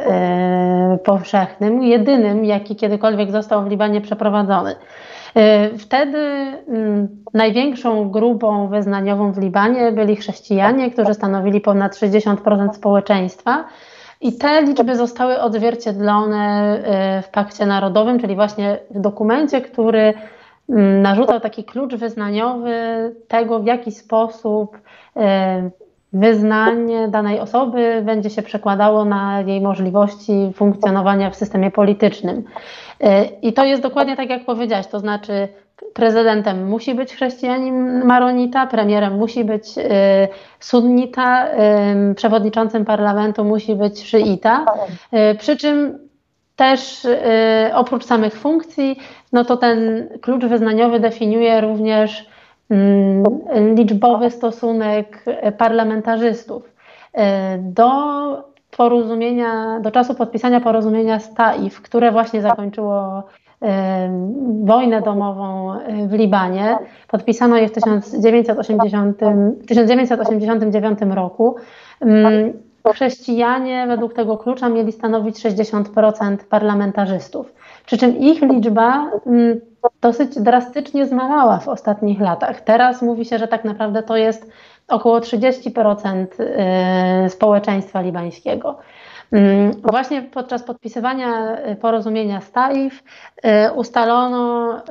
powszechnym, 1.04 1.82
jedynym, 1.82 2.44
jaki 2.44 2.76
kiedykolwiek 2.76 3.30
został 3.30 3.64
w 3.64 3.70
Libanie 3.70 4.00
przeprowadzony. 4.00 4.74
Wtedy 5.78 6.18
mm, 6.18 7.08
największą 7.34 8.10
grupą 8.10 8.68
wyznaniową 8.68 9.32
w 9.32 9.38
Libanie 9.38 9.92
byli 9.92 10.16
chrześcijanie, 10.16 10.90
którzy 10.90 11.14
stanowili 11.14 11.60
ponad 11.60 11.96
60% 11.96 12.72
społeczeństwa. 12.72 13.64
I 14.20 14.32
te 14.32 14.62
liczby 14.62 14.96
zostały 14.96 15.40
odzwierciedlone 15.40 16.76
y, 17.18 17.22
w 17.22 17.28
Pakcie 17.28 17.66
Narodowym, 17.66 18.20
czyli 18.20 18.34
właśnie 18.34 18.78
w 18.90 19.00
dokumencie, 19.00 19.60
który 19.60 20.14
mm, 20.68 21.02
narzucał 21.02 21.40
taki 21.40 21.64
klucz 21.64 21.94
wyznaniowy 21.94 22.74
tego, 23.28 23.60
w 23.60 23.66
jaki 23.66 23.92
sposób 23.92 24.76
y, 24.76 25.20
wyznanie 26.12 27.08
danej 27.08 27.40
osoby 27.40 28.02
będzie 28.04 28.30
się 28.30 28.42
przekładało 28.42 29.04
na 29.04 29.40
jej 29.40 29.60
możliwości 29.60 30.52
funkcjonowania 30.54 31.30
w 31.30 31.36
systemie 31.36 31.70
politycznym. 31.70 32.38
Y, 32.38 33.06
I 33.42 33.52
to 33.52 33.64
jest 33.64 33.82
dokładnie 33.82 34.16
tak, 34.16 34.30
jak 34.30 34.44
powiedziałaś, 34.44 34.86
to 34.86 35.00
znaczy 35.00 35.48
prezydentem 35.94 36.68
musi 36.68 36.94
być 36.94 37.12
chrześcijanin 37.12 38.04
maronita, 38.04 38.66
premierem 38.66 39.16
musi 39.16 39.44
być 39.44 39.78
y, 39.78 39.82
sunnita, 40.60 41.48
przewodniczącym 42.16 42.84
parlamentu 42.84 43.44
musi 43.44 43.74
być 43.74 44.04
szyita. 44.04 44.64
Y, 45.32 45.34
przy 45.38 45.56
czym 45.56 45.98
też 46.56 47.04
y, 47.04 47.18
oprócz 47.74 48.04
samych 48.04 48.34
funkcji, 48.34 48.98
no 49.32 49.44
to 49.44 49.56
ten 49.56 50.08
klucz 50.20 50.44
wyznaniowy 50.44 51.00
definiuje 51.00 51.60
również 51.60 52.26
liczbowy 53.76 54.30
stosunek 54.30 55.24
parlamentarzystów 55.58 56.72
do 57.58 57.88
porozumienia, 58.76 59.80
do 59.80 59.90
czasu 59.90 60.14
podpisania 60.14 60.60
porozumienia 60.60 61.20
z 61.20 61.34
TAIF, 61.34 61.82
które 61.82 62.12
właśnie 62.12 62.42
zakończyło 62.42 63.22
wojnę 64.64 65.02
domową 65.02 65.72
w 66.06 66.12
Libanie. 66.12 66.78
Podpisano 67.08 67.56
je 67.56 67.68
w 67.68 67.72
1980, 67.72 69.18
1989 69.66 70.98
roku. 71.10 71.56
Chrześcijanie 72.92 73.86
według 73.88 74.14
tego 74.14 74.36
klucza 74.36 74.68
mieli 74.68 74.92
stanowić 74.92 75.44
60% 75.44 76.36
parlamentarzystów. 76.36 77.54
Przy 77.86 77.98
czym 77.98 78.18
ich 78.18 78.42
liczba 78.42 79.10
dosyć 80.00 80.38
drastycznie 80.38 81.06
zmalała 81.06 81.58
w 81.58 81.68
ostatnich 81.68 82.20
latach. 82.20 82.60
Teraz 82.60 83.02
mówi 83.02 83.24
się, 83.24 83.38
że 83.38 83.48
tak 83.48 83.64
naprawdę 83.64 84.02
to 84.02 84.16
jest 84.16 84.50
około 84.88 85.18
30% 85.20 86.26
y, 87.26 87.30
społeczeństwa 87.30 88.00
libańskiego. 88.00 88.78
Mm, 89.32 89.70
właśnie 89.82 90.22
podczas 90.22 90.62
podpisywania 90.62 91.58
y, 91.72 91.76
porozumienia 91.76 92.40
z 92.40 92.52
Taif 92.52 93.02
y, 93.44 93.72
ustalono, 93.72 94.76
y, 94.78 94.82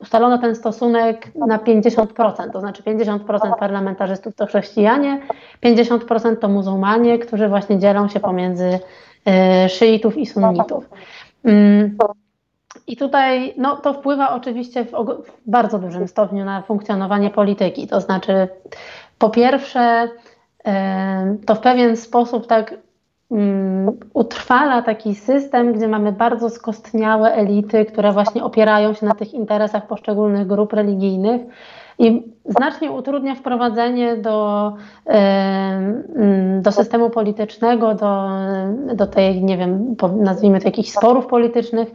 ustalono 0.00 0.38
ten 0.38 0.54
stosunek 0.54 1.34
na 1.34 1.58
50%, 1.58 2.50
to 2.52 2.60
znaczy 2.60 2.82
50% 2.82 3.56
parlamentarzystów 3.58 4.34
to 4.34 4.46
chrześcijanie, 4.46 5.20
50% 5.64 6.36
to 6.36 6.48
muzułmanie, 6.48 7.18
którzy 7.18 7.48
właśnie 7.48 7.78
dzielą 7.78 8.08
się 8.08 8.20
pomiędzy 8.20 8.78
szyitów 9.68 10.16
i 10.16 10.26
sunnitów. 10.26 10.90
Mm, 11.44 11.96
I 12.86 12.96
tutaj 12.96 13.54
no, 13.56 13.76
to 13.76 13.94
wpływa 13.94 14.34
oczywiście 14.34 14.84
w, 14.84 14.90
w 15.24 15.32
bardzo 15.46 15.78
dużym 15.78 16.08
stopniu 16.08 16.44
na 16.44 16.62
funkcjonowanie 16.62 17.30
polityki. 17.30 17.88
To 17.88 18.00
znaczy, 18.00 18.48
po 19.18 19.30
pierwsze, 19.30 20.08
to 21.46 21.54
w 21.54 21.60
pewien 21.60 21.96
sposób 21.96 22.46
tak 22.46 22.74
utrwala 24.14 24.82
taki 24.82 25.14
system, 25.14 25.72
gdzie 25.72 25.88
mamy 25.88 26.12
bardzo 26.12 26.50
skostniałe 26.50 27.32
elity, 27.32 27.84
które 27.84 28.12
właśnie 28.12 28.44
opierają 28.44 28.92
się 28.92 29.06
na 29.06 29.14
tych 29.14 29.34
interesach 29.34 29.86
poszczególnych 29.86 30.46
grup 30.46 30.72
religijnych 30.72 31.42
i 31.98 32.32
znacznie 32.44 32.90
utrudnia 32.90 33.34
wprowadzenie 33.34 34.16
do, 34.16 34.72
mm, 35.06 36.62
do 36.62 36.72
systemu 36.72 37.10
politycznego, 37.10 37.94
do, 37.94 38.28
do 38.94 39.06
tej, 39.06 39.44
nie 39.44 39.56
wiem, 39.56 39.96
nazwijmy 40.16 40.60
to 40.60 40.68
jakichś 40.68 40.90
sporów 40.90 41.26
politycznych, 41.26 41.88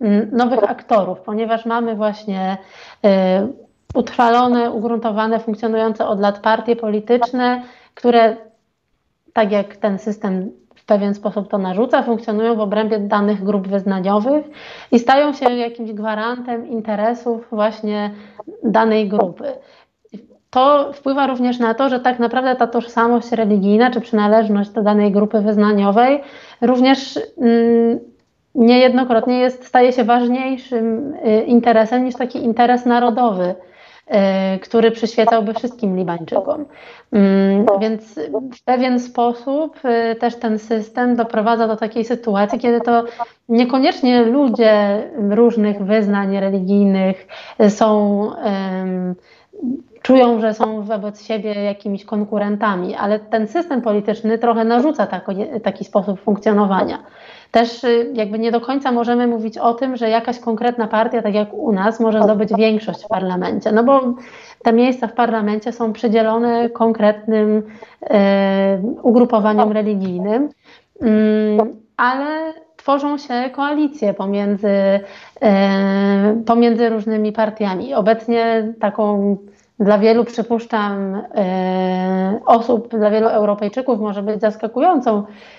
mm, 0.00 0.30
nowych 0.32 0.70
aktorów, 0.70 1.20
ponieważ 1.20 1.66
mamy 1.66 1.96
właśnie 1.96 2.58
e, 3.04 3.48
utrwalone, 3.94 4.70
ugruntowane, 4.70 5.40
funkcjonujące 5.40 6.06
od 6.06 6.20
lat 6.20 6.38
partie 6.38 6.76
polityczne, 6.76 7.62
które 7.94 8.36
tak 9.32 9.52
jak 9.52 9.76
ten 9.76 9.98
system 9.98 10.52
pewien 10.88 11.14
sposób 11.14 11.48
to 11.48 11.58
narzuca, 11.58 12.02
funkcjonują 12.02 12.56
w 12.56 12.60
obrębie 12.60 12.98
danych 12.98 13.44
grup 13.44 13.68
wyznaniowych 13.68 14.46
i 14.92 14.98
stają 14.98 15.32
się 15.32 15.50
jakimś 15.50 15.92
gwarantem 15.92 16.68
interesów 16.68 17.46
właśnie 17.50 18.10
danej 18.64 19.08
grupy. 19.08 19.44
To 20.50 20.92
wpływa 20.92 21.26
również 21.26 21.58
na 21.58 21.74
to, 21.74 21.88
że 21.88 22.00
tak 22.00 22.18
naprawdę 22.18 22.56
ta 22.56 22.66
tożsamość 22.66 23.32
religijna 23.32 23.90
czy 23.90 24.00
przynależność 24.00 24.70
do 24.70 24.82
danej 24.82 25.12
grupy 25.12 25.40
wyznaniowej 25.40 26.20
również 26.60 27.18
mm, 27.38 27.98
niejednokrotnie 28.54 29.38
jest, 29.38 29.66
staje 29.66 29.92
się 29.92 30.04
ważniejszym 30.04 31.14
y, 31.14 31.42
interesem 31.42 32.04
niż 32.04 32.14
taki 32.14 32.44
interes 32.44 32.86
narodowy 32.86 33.54
który 34.62 34.90
przyświecałby 34.90 35.54
wszystkim 35.54 35.96
Libańczykom. 35.96 36.64
Mm, 37.12 37.66
więc 37.80 38.20
w 38.60 38.64
pewien 38.64 39.00
sposób 39.00 39.80
y, 39.84 40.14
też 40.14 40.36
ten 40.36 40.58
system 40.58 41.16
doprowadza 41.16 41.68
do 41.68 41.76
takiej 41.76 42.04
sytuacji, 42.04 42.58
kiedy 42.58 42.80
to 42.80 43.04
niekoniecznie 43.48 44.22
ludzie 44.22 45.02
różnych 45.30 45.84
wyznań 45.84 46.40
religijnych 46.40 47.26
są 47.68 48.30
czują, 50.02 50.40
że 50.40 50.54
są 50.54 50.82
wobec 50.82 51.26
siebie 51.26 51.54
jakimiś 51.54 52.04
konkurentami, 52.04 52.94
ale 52.94 53.18
ten 53.18 53.48
system 53.48 53.82
polityczny 53.82 54.38
trochę 54.38 54.64
narzuca 54.64 55.06
taki, 55.06 55.34
taki 55.62 55.84
sposób 55.84 56.20
funkcjonowania. 56.20 56.98
Też 57.50 57.84
y, 57.84 58.12
jakby 58.14 58.38
nie 58.38 58.52
do 58.52 58.60
końca 58.60 58.92
możemy 58.92 59.26
mówić 59.26 59.58
o 59.58 59.74
tym, 59.74 59.96
że 59.96 60.10
jakaś 60.10 60.38
konkretna 60.38 60.88
partia, 60.88 61.22
tak 61.22 61.34
jak 61.34 61.54
u 61.54 61.72
nas, 61.72 62.00
może 62.00 62.22
zdobyć 62.22 62.50
większość 62.58 63.04
w 63.04 63.08
parlamencie, 63.08 63.72
no 63.72 63.84
bo 63.84 64.00
te 64.62 64.72
miejsca 64.72 65.06
w 65.06 65.12
parlamencie 65.12 65.72
są 65.72 65.92
przydzielone 65.92 66.70
konkretnym 66.70 67.62
e, 68.10 68.82
ugrupowaniom 69.02 69.72
religijnym, 69.72 70.48
mm, 71.00 71.76
ale 71.96 72.54
tworzą 72.76 73.18
się 73.18 73.50
koalicje 73.52 74.14
pomiędzy, 74.14 75.00
e, 75.42 76.42
pomiędzy 76.46 76.88
różnymi 76.88 77.32
partiami. 77.32 77.94
Obecnie 77.94 78.72
taką 78.80 79.36
dla 79.80 79.98
wielu, 79.98 80.24
przypuszczam, 80.24 81.22
e, 81.34 82.40
osób, 82.46 82.88
dla 82.88 83.10
wielu 83.10 83.28
Europejczyków 83.28 84.00
może 84.00 84.22
być 84.22 84.40
zaskakującą 84.40 85.24
Y, 85.24 85.57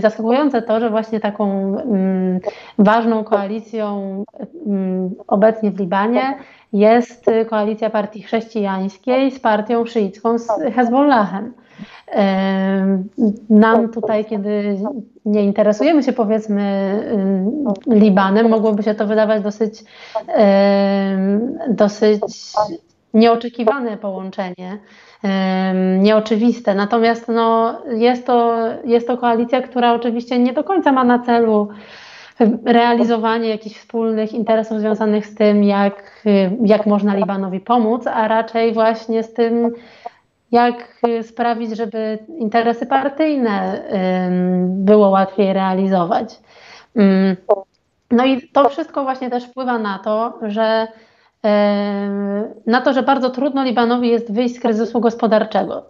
zaskakujące 0.00 0.62
to, 0.62 0.80
że 0.80 0.90
właśnie 0.90 1.20
taką 1.20 1.76
mm, 1.78 2.40
ważną 2.78 3.24
koalicją 3.24 4.24
mm, 4.66 5.14
obecnie 5.26 5.70
w 5.70 5.78
Libanie 5.78 6.34
jest 6.72 7.26
koalicja 7.50 7.90
partii 7.90 8.22
chrześcijańskiej 8.22 9.30
z 9.30 9.40
partią 9.40 9.86
szyicką, 9.86 10.38
z 10.38 10.48
Hezbollahem. 10.74 11.44
Y, 11.46 12.14
nam 13.50 13.88
tutaj, 13.88 14.24
kiedy 14.24 14.78
nie 15.24 15.44
interesujemy 15.44 16.02
się 16.02 16.12
powiedzmy 16.12 16.62
y, 17.88 17.94
Libanem, 17.94 18.48
mogłoby 18.48 18.82
się 18.82 18.94
to 18.94 19.06
wydawać 19.06 19.42
dosyć, 19.42 19.84
dosyć 21.68 22.20
nieoczekiwane 23.16 23.96
połączenie 23.96 24.78
nieoczywiste. 25.98 26.74
Natomiast 26.74 27.28
no, 27.28 27.78
jest, 27.88 28.26
to, 28.26 28.56
jest 28.84 29.06
to 29.06 29.16
koalicja, 29.18 29.62
która 29.62 29.94
oczywiście 29.94 30.38
nie 30.38 30.52
do 30.52 30.64
końca 30.64 30.92
ma 30.92 31.04
na 31.04 31.18
celu 31.18 31.68
realizowanie 32.64 33.48
jakichś 33.48 33.76
wspólnych 33.78 34.32
interesów 34.32 34.80
związanych 34.80 35.26
z 35.26 35.34
tym, 35.34 35.64
jak, 35.64 36.22
jak 36.64 36.86
można 36.86 37.14
Libanowi 37.14 37.60
pomóc, 37.60 38.06
a 38.06 38.28
raczej 38.28 38.72
właśnie 38.72 39.22
z 39.22 39.32
tym, 39.32 39.72
jak 40.52 41.00
sprawić, 41.22 41.76
żeby 41.76 42.18
interesy 42.38 42.86
partyjne 42.86 43.82
było 44.68 45.08
łatwiej 45.08 45.52
realizować. 45.52 46.40
No 48.10 48.24
i 48.24 48.48
to 48.48 48.68
wszystko 48.68 49.02
właśnie 49.02 49.30
też 49.30 49.44
wpływa 49.44 49.78
na 49.78 49.98
to, 49.98 50.38
że 50.42 50.88
na 52.66 52.80
to, 52.80 52.92
że 52.92 53.02
bardzo 53.02 53.30
trudno 53.30 53.64
Libanowi 53.64 54.08
jest 54.08 54.32
wyjść 54.32 54.54
z 54.54 54.60
kryzysu 54.60 55.00
gospodarczego. 55.00 55.86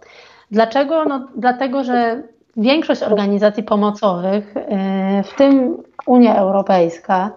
Dlaczego? 0.51 1.05
No, 1.05 1.27
dlatego, 1.35 1.83
że 1.83 2.23
większość 2.57 3.03
organizacji 3.03 3.63
pomocowych, 3.63 4.57
e, 4.57 5.23
w 5.23 5.35
tym 5.35 5.77
Unia 6.05 6.35
Europejska, 6.35 7.31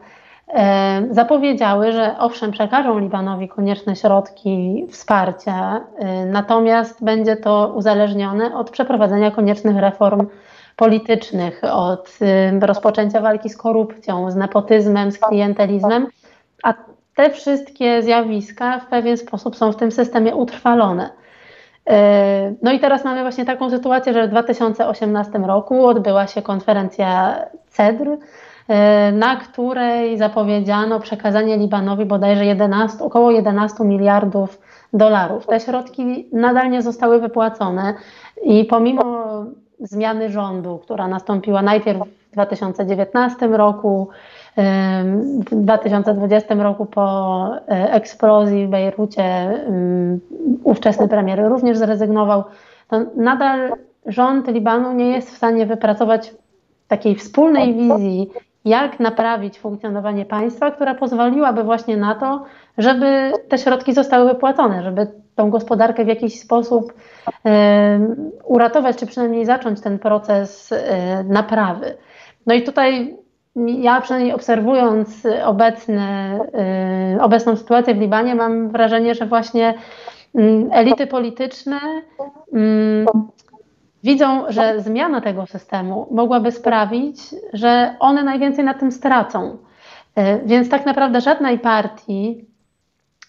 e, 0.48 1.02
zapowiedziały, 1.10 1.92
że 1.92 2.18
owszem, 2.18 2.50
przekażą 2.50 2.98
Libanowi 2.98 3.48
konieczne 3.48 3.96
środki 3.96 4.86
wsparcia, 4.90 5.80
e, 5.98 6.26
natomiast 6.26 7.04
będzie 7.04 7.36
to 7.36 7.72
uzależnione 7.76 8.56
od 8.56 8.70
przeprowadzenia 8.70 9.30
koniecznych 9.30 9.76
reform 9.76 10.26
politycznych, 10.76 11.60
od 11.72 12.18
rozpoczęcia 12.60 13.20
walki 13.20 13.48
z 13.48 13.56
korupcją, 13.56 14.30
z 14.30 14.36
nepotyzmem, 14.36 15.12
z 15.12 15.18
klientelizmem, 15.18 16.06
a 16.62 16.74
te 17.14 17.30
wszystkie 17.30 18.02
zjawiska 18.02 18.78
w 18.78 18.86
pewien 18.86 19.16
sposób 19.16 19.56
są 19.56 19.72
w 19.72 19.76
tym 19.76 19.92
systemie 19.92 20.36
utrwalone. 20.36 21.10
E, 21.90 22.54
no 22.62 22.72
i 22.72 22.80
teraz 22.80 23.04
mamy 23.04 23.22
właśnie 23.22 23.44
taką 23.44 23.70
sytuację, 23.70 24.12
że 24.12 24.26
w 24.26 24.30
2018 24.30 25.38
roku 25.38 25.86
odbyła 25.86 26.26
się 26.26 26.42
konferencja 26.42 27.36
CEDR, 27.68 28.18
e, 28.68 29.12
na 29.12 29.36
której 29.36 30.18
zapowiedziano 30.18 31.00
przekazanie 31.00 31.56
Libanowi 31.56 32.04
bodajże 32.04 32.46
11, 32.46 33.04
około 33.04 33.30
11 33.30 33.84
miliardów 33.84 34.60
dolarów. 34.92 35.46
Te 35.46 35.60
środki 35.60 36.28
nadal 36.32 36.70
nie 36.70 36.82
zostały 36.82 37.20
wypłacone 37.20 37.94
i 38.44 38.64
pomimo 38.64 39.04
zmiany 39.80 40.30
rządu, 40.30 40.78
która 40.78 41.08
nastąpiła 41.08 41.62
najpierw 41.62 42.00
w 42.30 42.32
2019 42.32 43.46
roku, 43.46 44.08
w 44.56 45.54
2020 45.54 46.54
roku 46.54 46.86
po 46.86 47.46
e, 47.68 47.92
eksplozji 47.92 48.66
w 48.66 48.70
Bejrucie 48.70 49.24
ówczesny 50.64 51.08
premier 51.08 51.48
również 51.48 51.78
zrezygnował. 51.78 52.44
To 52.88 53.00
nadal 53.16 53.72
rząd 54.06 54.48
Libanu 54.48 54.92
nie 54.92 55.10
jest 55.10 55.30
w 55.30 55.36
stanie 55.36 55.66
wypracować 55.66 56.34
takiej 56.88 57.14
wspólnej 57.14 57.74
wizji, 57.74 58.30
jak 58.64 59.00
naprawić 59.00 59.58
funkcjonowanie 59.58 60.24
państwa, 60.24 60.70
która 60.70 60.94
pozwoliłaby 60.94 61.64
właśnie 61.64 61.96
na 61.96 62.14
to, 62.14 62.44
żeby 62.78 63.32
te 63.48 63.58
środki 63.58 63.94
zostały 63.94 64.28
wypłacone, 64.28 64.82
żeby 64.82 65.06
tą 65.34 65.50
gospodarkę 65.50 66.04
w 66.04 66.08
jakiś 66.08 66.40
sposób 66.40 66.92
uratować, 68.44 68.96
czy 68.96 69.06
przynajmniej 69.06 69.46
zacząć 69.46 69.80
ten 69.80 69.98
proces 69.98 70.72
e, 70.72 71.24
naprawy. 71.24 71.96
No 72.46 72.54
i 72.54 72.62
tutaj 72.62 73.16
ja 73.56 74.00
przynajmniej 74.00 74.34
obserwując 74.34 75.26
obecne, 75.44 76.38
y, 77.16 77.22
obecną 77.22 77.56
sytuację 77.56 77.94
w 77.94 78.00
Libanie, 78.00 78.34
mam 78.34 78.70
wrażenie, 78.70 79.14
że 79.14 79.26
właśnie 79.26 79.74
mm, 80.34 80.68
elity 80.72 81.06
polityczne 81.06 81.80
mm, 82.52 83.06
widzą, 84.04 84.44
że 84.48 84.80
zmiana 84.80 85.20
tego 85.20 85.46
systemu 85.46 86.06
mogłaby 86.10 86.52
sprawić, 86.52 87.20
że 87.52 87.96
one 88.00 88.24
najwięcej 88.24 88.64
na 88.64 88.74
tym 88.74 88.92
stracą. 88.92 89.58
Y, 90.18 90.22
więc 90.46 90.68
tak 90.68 90.86
naprawdę 90.86 91.20
żadnej 91.20 91.58
partii 91.58 92.49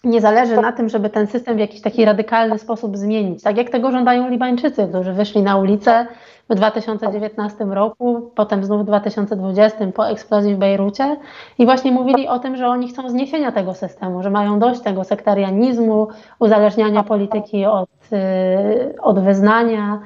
nie 0.04 0.20
zależy 0.20 0.56
na 0.56 0.72
tym, 0.72 0.88
żeby 0.88 1.10
ten 1.10 1.26
system 1.26 1.56
w 1.56 1.60
jakiś 1.60 1.80
taki 1.80 2.04
radykalny 2.04 2.58
sposób 2.58 2.96
zmienić. 2.96 3.42
Tak 3.42 3.56
jak 3.56 3.70
tego 3.70 3.90
żądają 3.90 4.28
Libańczycy, 4.28 4.88
którzy 4.88 5.12
wyszli 5.12 5.42
na 5.42 5.56
ulicę 5.56 6.06
w 6.50 6.54
2019 6.54 7.64
roku, 7.64 8.30
potem 8.34 8.64
znów 8.64 8.82
w 8.82 8.84
2020 8.84 9.78
po 9.94 10.08
eksplozji 10.08 10.54
w 10.54 10.58
Bejrucie 10.58 11.16
i 11.58 11.64
właśnie 11.64 11.92
mówili 11.92 12.28
o 12.28 12.38
tym, 12.38 12.56
że 12.56 12.68
oni 12.68 12.88
chcą 12.88 13.10
zniesienia 13.10 13.52
tego 13.52 13.74
systemu, 13.74 14.22
że 14.22 14.30
mają 14.30 14.58
dość 14.58 14.80
tego 14.80 15.04
sektarianizmu, 15.04 16.08
uzależniania 16.38 17.02
polityki 17.02 17.66
od, 17.66 17.90
y, 18.12 18.94
od 19.00 19.20
wyznania. 19.20 20.00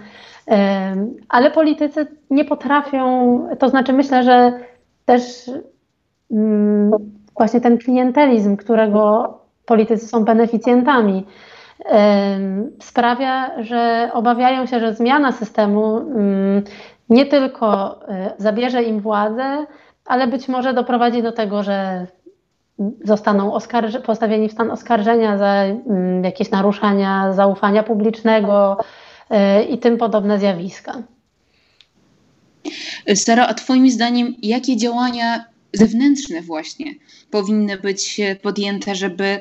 Ale 1.29 1.51
politycy 1.51 2.07
nie 2.31 2.45
potrafią, 2.45 3.41
to 3.59 3.69
znaczy 3.69 3.93
myślę, 3.93 4.23
że 4.23 4.53
też 5.05 5.51
właśnie 7.37 7.61
ten 7.61 7.79
klientelizm, 7.79 8.57
którego 8.57 9.46
politycy 9.67 10.07
są 10.07 10.25
beneficjentami, 10.25 11.27
sprawia, 12.83 13.63
że 13.63 14.11
obawiają 14.13 14.67
się, 14.67 14.81
że 14.81 14.95
zmiana 14.95 15.33
systemu 15.33 15.97
mm, 15.97 16.63
nie 17.09 17.27
tylko 17.27 18.01
e, 18.09 18.35
zabierze 18.39 18.83
im 18.83 19.01
władzę, 19.01 19.67
ale 20.07 20.27
być 20.27 20.49
może 20.49 20.75
doprowadzi 20.75 21.23
do 21.23 21.33
tego, 21.33 21.63
że 21.63 22.07
zostaną 23.05 23.59
postawieni 24.07 24.49
w 24.49 24.53
stan 24.53 24.71
oskarżenia 24.71 25.39
za 25.39 25.53
mm, 25.55 26.25
jakieś 26.25 26.51
naruszania 26.51 27.33
zaufania 27.33 27.83
publicznego 27.83 28.77
e, 29.31 29.63
i 29.63 29.79
tym 29.79 29.97
podobne 29.97 30.39
zjawiska. 30.39 31.03
Sara, 33.15 33.47
a 33.47 33.55
Twoim 33.55 33.91
zdaniem, 33.91 34.35
jakie 34.43 34.77
działania 34.77 35.45
zewnętrzne 35.73 36.43
właśnie 36.43 36.95
powinny 37.31 37.77
być 37.79 38.21
podjęte, 38.43 38.95
żeby 38.95 39.41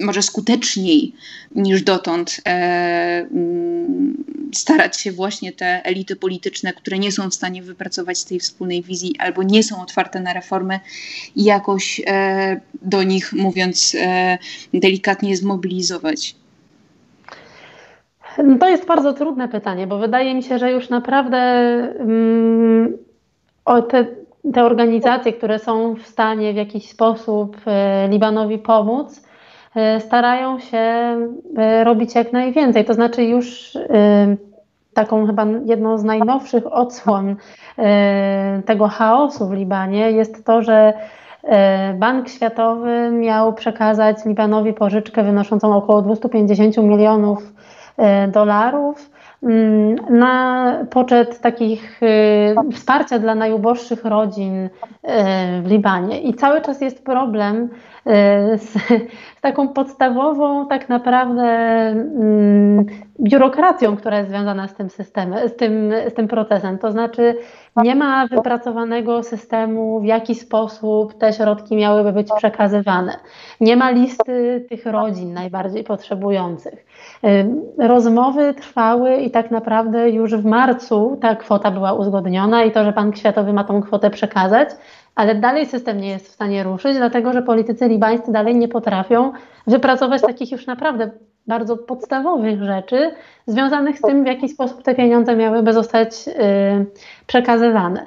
może 0.00 0.22
skuteczniej 0.22 1.12
niż 1.54 1.82
dotąd 1.82 2.40
e, 2.46 2.50
mm, 3.30 4.24
starać 4.54 5.00
się 5.00 5.12
właśnie 5.12 5.52
te 5.52 5.84
elity 5.84 6.16
polityczne, 6.16 6.72
które 6.72 6.98
nie 6.98 7.12
są 7.12 7.30
w 7.30 7.34
stanie 7.34 7.62
wypracować 7.62 8.24
tej 8.24 8.40
wspólnej 8.40 8.82
wizji 8.82 9.14
albo 9.18 9.42
nie 9.42 9.62
są 9.62 9.82
otwarte 9.82 10.20
na 10.20 10.32
reformy, 10.32 10.80
jakoś 11.36 12.00
e, 12.06 12.60
do 12.82 13.02
nich, 13.02 13.32
mówiąc 13.32 13.96
e, 14.00 14.38
delikatnie, 14.74 15.36
zmobilizować? 15.36 16.34
No 18.44 18.58
to 18.58 18.68
jest 18.68 18.86
bardzo 18.86 19.12
trudne 19.12 19.48
pytanie, 19.48 19.86
bo 19.86 19.98
wydaje 19.98 20.34
mi 20.34 20.42
się, 20.42 20.58
że 20.58 20.72
już 20.72 20.88
naprawdę 20.88 21.38
mm, 21.98 22.98
o 23.64 23.82
te, 23.82 24.06
te 24.54 24.64
organizacje, 24.64 25.32
które 25.32 25.58
są 25.58 25.94
w 25.94 26.06
stanie 26.06 26.52
w 26.52 26.56
jakiś 26.56 26.90
sposób 26.90 27.56
e, 27.66 28.08
Libanowi 28.08 28.58
pomóc, 28.58 29.26
E, 29.76 30.00
starają 30.00 30.58
się 30.58 30.78
e, 30.78 31.84
robić 31.84 32.14
jak 32.14 32.32
najwięcej. 32.32 32.84
To 32.84 32.94
znaczy 32.94 33.24
już 33.24 33.78
taką 34.94 35.26
chyba 35.26 35.46
jedną 35.64 35.98
z 35.98 36.04
najnowszych 36.04 36.72
odsłon 36.72 37.36
tego 38.66 38.88
chaosu 38.88 39.48
w 39.48 39.52
Libanie 39.52 40.10
jest 40.10 40.44
to, 40.44 40.62
że 40.62 40.92
Bank 41.94 42.28
Światowy 42.28 43.10
miał 43.10 43.52
przekazać 43.52 44.16
Libanowi 44.26 44.72
pożyczkę 44.72 45.22
wynoszącą 45.22 45.76
około 45.76 46.02
250 46.02 46.76
milionów 46.76 47.52
dolarów, 48.28 49.10
na 50.10 50.72
poczet 50.90 51.40
takich 51.40 52.02
y, 52.02 52.72
wsparcia 52.72 53.18
dla 53.18 53.34
najuboższych 53.34 54.04
rodzin 54.04 54.64
y, 54.64 54.70
w 55.62 55.66
Libanie. 55.66 56.20
I 56.20 56.34
cały 56.34 56.60
czas 56.60 56.80
jest 56.80 57.04
problem 57.04 57.68
z, 58.56 58.72
z 59.38 59.40
taką 59.40 59.68
podstawową, 59.68 60.66
tak 60.68 60.88
naprawdę, 60.88 61.42
mm, 61.42 62.86
biurokracją, 63.20 63.96
która 63.96 64.18
jest 64.18 64.30
związana 64.30 64.68
z 64.68 64.74
tym 64.74 64.90
systemem, 64.90 65.48
z 65.48 65.56
tym, 65.56 65.92
z 66.10 66.14
tym 66.14 66.28
procesem. 66.28 66.78
To 66.78 66.92
znaczy, 66.92 67.34
nie 67.76 67.94
ma 67.94 68.26
wypracowanego 68.26 69.22
systemu, 69.22 70.00
w 70.00 70.04
jaki 70.04 70.34
sposób 70.34 71.14
te 71.14 71.32
środki 71.32 71.76
miałyby 71.76 72.12
być 72.12 72.28
przekazywane. 72.36 73.12
Nie 73.60 73.76
ma 73.76 73.90
listy 73.90 74.66
tych 74.68 74.86
rodzin 74.86 75.32
najbardziej 75.32 75.84
potrzebujących. 75.84 76.86
Rozmowy 77.78 78.54
trwały 78.54 79.16
i 79.16 79.30
tak 79.30 79.50
naprawdę 79.50 80.10
już 80.10 80.34
w 80.34 80.44
marcu 80.44 81.18
ta 81.20 81.36
kwota 81.36 81.70
była 81.70 81.92
uzgodniona 81.92 82.64
i 82.64 82.72
to, 82.72 82.84
że 82.84 82.92
Bank 82.92 83.16
Światowy 83.16 83.52
ma 83.52 83.64
tą 83.64 83.82
kwotę 83.82 84.10
przekazać, 84.10 84.68
ale 85.16 85.34
dalej 85.34 85.66
system 85.66 86.00
nie 86.00 86.08
jest 86.08 86.28
w 86.28 86.32
stanie 86.32 86.62
ruszyć, 86.62 86.96
dlatego 86.96 87.32
że 87.32 87.42
politycy 87.42 87.88
libańscy 87.88 88.32
dalej 88.32 88.56
nie 88.56 88.68
potrafią 88.68 89.32
wypracować 89.66 90.22
takich 90.22 90.52
już 90.52 90.66
naprawdę 90.66 91.10
bardzo 91.46 91.76
podstawowych 91.76 92.62
rzeczy 92.62 93.10
związanych 93.46 93.98
z 93.98 94.02
tym, 94.02 94.24
w 94.24 94.26
jaki 94.26 94.48
sposób 94.48 94.82
te 94.82 94.94
pieniądze 94.94 95.36
miałyby 95.36 95.72
zostać 95.72 96.28
y, 96.28 96.32
przekazywane. 97.26 98.06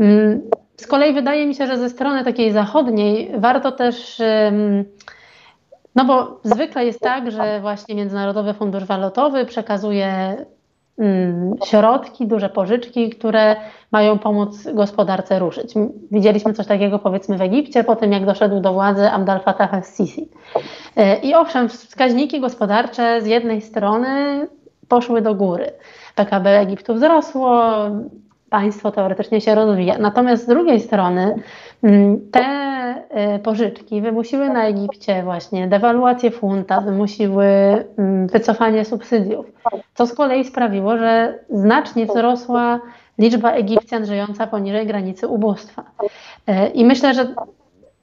Mm, 0.00 0.42
z 0.76 0.86
kolei 0.86 1.14
wydaje 1.14 1.46
mi 1.46 1.54
się, 1.54 1.66
że 1.66 1.78
ze 1.78 1.90
strony 1.90 2.24
takiej 2.24 2.52
zachodniej 2.52 3.32
warto 3.38 3.72
też, 3.72 4.22
no 5.94 6.04
bo 6.04 6.40
zwykle 6.44 6.84
jest 6.84 7.00
tak, 7.00 7.30
że 7.30 7.60
właśnie 7.60 7.94
Międzynarodowy 7.94 8.54
Fundusz 8.54 8.84
Walutowy 8.84 9.44
przekazuje 9.46 10.36
środki, 11.64 12.26
duże 12.26 12.48
pożyczki, 12.48 13.10
które 13.10 13.56
mają 13.92 14.18
pomóc 14.18 14.68
gospodarce 14.74 15.38
ruszyć. 15.38 15.74
Widzieliśmy 16.10 16.52
coś 16.52 16.66
takiego 16.66 16.98
powiedzmy 16.98 17.38
w 17.38 17.42
Egipcie 17.42 17.84
po 17.84 17.96
tym, 17.96 18.12
jak 18.12 18.26
doszedł 18.26 18.60
do 18.60 18.72
władzy 18.72 19.10
Abdel 19.10 19.40
Fattah 19.40 19.74
al-Sisi. 19.74 20.28
E, 20.96 21.16
I 21.16 21.34
owszem, 21.34 21.68
wskaźniki 21.68 22.40
gospodarcze 22.40 23.22
z 23.22 23.26
jednej 23.26 23.60
strony 23.60 24.08
poszły 24.88 25.22
do 25.22 25.34
góry. 25.34 25.72
PKB 26.14 26.60
Egiptu 26.60 26.94
wzrosło, 26.94 27.74
państwo 28.52 28.90
teoretycznie 28.90 29.40
się 29.40 29.54
rozwija. 29.54 29.98
Natomiast 29.98 30.44
z 30.44 30.46
drugiej 30.46 30.80
strony 30.80 31.34
mm, 31.82 32.30
te 32.30 32.40
e, 33.10 33.38
pożyczki 33.38 34.00
wymusiły 34.00 34.48
na 34.48 34.66
Egipcie 34.66 35.22
właśnie 35.22 35.68
dewaluację 35.68 36.30
funta, 36.30 36.80
wymusiły 36.80 37.44
mm, 37.46 38.26
wycofanie 38.26 38.84
subsydiów, 38.84 39.46
co 39.94 40.06
z 40.06 40.14
kolei 40.14 40.44
sprawiło, 40.44 40.98
że 40.98 41.38
znacznie 41.50 42.06
wzrosła 42.06 42.80
liczba 43.18 43.52
Egipcjan 43.52 44.06
żyjąca 44.06 44.46
poniżej 44.46 44.86
granicy 44.86 45.28
ubóstwa. 45.28 45.84
E, 46.46 46.68
I 46.68 46.84
myślę, 46.84 47.14
że 47.14 47.34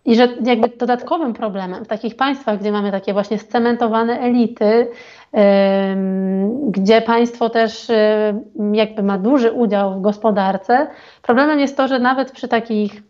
i 0.05 0.15
że 0.15 0.27
jakby 0.43 0.67
dodatkowym 0.77 1.33
problemem 1.33 1.85
w 1.85 1.87
takich 1.87 2.15
państwach, 2.15 2.59
gdzie 2.59 2.71
mamy 2.71 2.91
takie 2.91 3.13
właśnie 3.13 3.39
scementowane 3.39 4.19
elity, 4.19 4.87
gdzie 6.69 7.01
państwo 7.01 7.49
też 7.49 7.87
jakby 8.73 9.03
ma 9.03 9.17
duży 9.17 9.51
udział 9.51 9.93
w 9.93 10.01
gospodarce, 10.01 10.87
problemem 11.21 11.59
jest 11.59 11.77
to, 11.77 11.87
że 11.87 11.99
nawet 11.99 12.31
przy 12.31 12.47
takich 12.47 13.03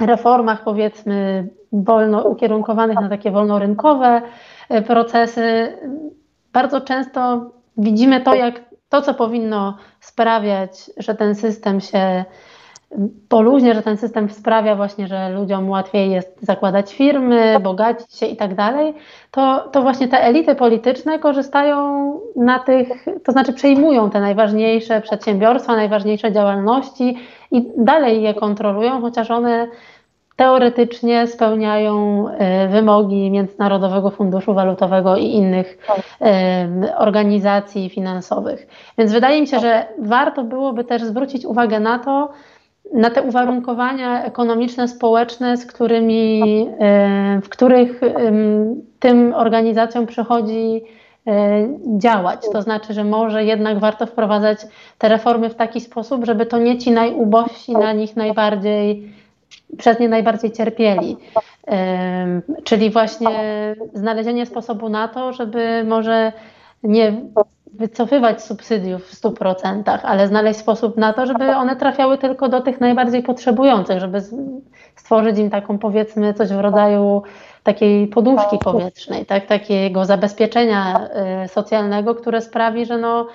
reformach 0.00 0.64
powiedzmy 0.64 1.48
wolno 1.72 2.22
ukierunkowanych 2.22 3.00
na 3.00 3.08
takie 3.08 3.30
wolnorynkowe 3.30 4.22
e, 4.68 4.82
procesy, 4.82 5.72
bardzo 6.52 6.80
często 6.80 7.50
widzimy 7.76 8.20
to, 8.20 8.34
jak 8.34 8.60
to, 8.88 9.02
co 9.02 9.14
powinno 9.14 9.76
sprawiać, 10.00 10.90
że 10.96 11.14
ten 11.14 11.34
system 11.34 11.80
się 11.80 12.24
poluźnie, 13.28 13.74
że 13.74 13.82
ten 13.82 13.96
system 13.96 14.30
sprawia 14.30 14.76
właśnie, 14.76 15.06
że 15.06 15.28
ludziom 15.28 15.70
łatwiej 15.70 16.10
jest 16.10 16.38
zakładać 16.40 16.94
firmy, 16.94 17.60
bogacić 17.60 18.14
się 18.14 18.26
i 18.26 18.36
tak 18.36 18.54
dalej, 18.54 18.94
to, 19.30 19.68
to 19.72 19.82
właśnie 19.82 20.08
te 20.08 20.22
elity 20.22 20.54
polityczne 20.54 21.18
korzystają 21.18 22.10
na 22.36 22.58
tych, 22.58 22.88
to 23.24 23.32
znaczy 23.32 23.52
przejmują 23.52 24.10
te 24.10 24.20
najważniejsze 24.20 25.00
przedsiębiorstwa, 25.00 25.76
najważniejsze 25.76 26.32
działalności 26.32 27.16
i 27.50 27.70
dalej 27.78 28.22
je 28.22 28.34
kontrolują, 28.34 29.00
chociaż 29.00 29.30
one 29.30 29.68
teoretycznie 30.36 31.26
spełniają 31.26 32.24
e, 32.28 32.68
wymogi 32.68 33.30
Międzynarodowego 33.30 34.10
Funduszu 34.10 34.54
Walutowego 34.54 35.16
i 35.16 35.24
innych 35.24 35.78
e, 36.20 36.96
organizacji 36.98 37.88
finansowych. 37.88 38.66
Więc 38.98 39.12
wydaje 39.12 39.40
mi 39.40 39.46
się, 39.46 39.58
że 39.60 39.86
warto 39.98 40.44
byłoby 40.44 40.84
też 40.84 41.02
zwrócić 41.02 41.44
uwagę 41.44 41.80
na 41.80 41.98
to, 41.98 42.28
na 42.92 43.10
te 43.10 43.22
uwarunkowania 43.22 44.24
ekonomiczne, 44.24 44.88
społeczne, 44.88 45.56
z 45.56 45.66
którymi, 45.66 46.42
e, 46.80 47.40
w 47.42 47.48
których 47.48 48.00
tym 48.98 49.34
organizacjom 49.34 50.06
przychodzi 50.06 50.82
e, 51.26 51.68
działać. 51.98 52.40
To 52.52 52.62
znaczy, 52.62 52.94
że 52.94 53.04
może 53.04 53.44
jednak 53.44 53.78
warto 53.78 54.06
wprowadzać 54.06 54.58
te 54.98 55.08
reformy 55.08 55.50
w 55.50 55.54
taki 55.54 55.80
sposób, 55.80 56.24
żeby 56.24 56.46
to 56.46 56.58
nie 56.58 56.78
ci 56.78 56.90
najubożsi 56.90 57.72
na 57.72 57.92
nich 57.92 58.16
najbardziej, 58.16 59.12
przez 59.78 60.00
nie 60.00 60.08
najbardziej 60.08 60.52
cierpieli. 60.52 61.16
E, 61.68 62.40
czyli 62.64 62.90
właśnie 62.90 63.30
znalezienie 63.94 64.46
sposobu 64.46 64.88
na 64.88 65.08
to, 65.08 65.32
żeby 65.32 65.84
może 65.84 66.32
nie 66.82 67.12
wycofywać 67.72 68.42
subsydiów 68.42 69.06
w 69.06 69.22
100%, 69.22 69.98
ale 70.02 70.28
znaleźć 70.28 70.60
sposób 70.60 70.96
na 70.96 71.12
to, 71.12 71.26
żeby 71.26 71.56
one 71.56 71.76
trafiały 71.76 72.18
tylko 72.18 72.48
do 72.48 72.60
tych 72.60 72.80
najbardziej 72.80 73.22
potrzebujących, 73.22 74.00
żeby 74.00 74.22
stworzyć 74.96 75.38
im 75.38 75.50
taką 75.50 75.78
powiedzmy 75.78 76.34
coś 76.34 76.48
w 76.48 76.60
rodzaju 76.60 77.22
takiej 77.62 78.06
poduszki 78.06 78.58
powietrznej, 78.58 79.26
tak, 79.26 79.46
takiego 79.46 80.04
zabezpieczenia 80.04 81.08
y, 81.44 81.48
socjalnego, 81.48 82.14
które 82.14 82.40
sprawi, 82.40 82.86
że 82.86 82.98
no, 82.98 83.26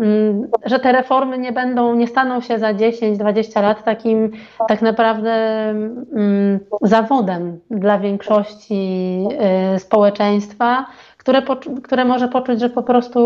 mm, 0.00 0.50
że 0.64 0.78
te 0.78 0.92
reformy 0.92 1.38
nie 1.38 1.52
będą, 1.52 1.94
nie 1.94 2.06
staną 2.06 2.40
się 2.40 2.58
za 2.58 2.72
10-20 2.72 3.62
lat 3.62 3.84
takim 3.84 4.32
tak 4.68 4.82
naprawdę 4.82 5.32
mm, 5.70 6.60
zawodem 6.82 7.60
dla 7.70 7.98
większości 7.98 9.24
y, 9.74 9.78
społeczeństwa, 9.78 10.86
które, 11.24 11.42
które 11.82 12.04
może 12.04 12.28
poczuć, 12.28 12.60
że 12.60 12.70
po 12.70 12.82
prostu 12.82 13.18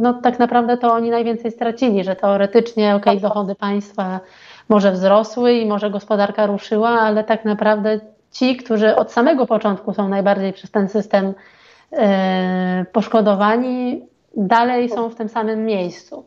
no, 0.00 0.14
tak 0.14 0.38
naprawdę 0.38 0.76
to 0.76 0.92
oni 0.92 1.10
najwięcej 1.10 1.50
stracili, 1.50 2.04
że 2.04 2.16
teoretycznie 2.16 2.94
ok, 2.94 3.04
dochody 3.20 3.54
państwa 3.54 4.20
może 4.68 4.92
wzrosły 4.92 5.52
i 5.52 5.66
może 5.66 5.90
gospodarka 5.90 6.46
ruszyła, 6.46 6.88
ale 6.88 7.24
tak 7.24 7.44
naprawdę 7.44 8.00
ci, 8.30 8.56
którzy 8.56 8.96
od 8.96 9.12
samego 9.12 9.46
początku 9.46 9.94
są 9.94 10.08
najbardziej 10.08 10.52
przez 10.52 10.70
ten 10.70 10.88
system 10.88 11.34
e, 11.92 12.86
poszkodowani, 12.92 14.06
dalej 14.36 14.88
są 14.88 15.08
w 15.08 15.14
tym 15.14 15.28
samym 15.28 15.64
miejscu. 15.64 16.24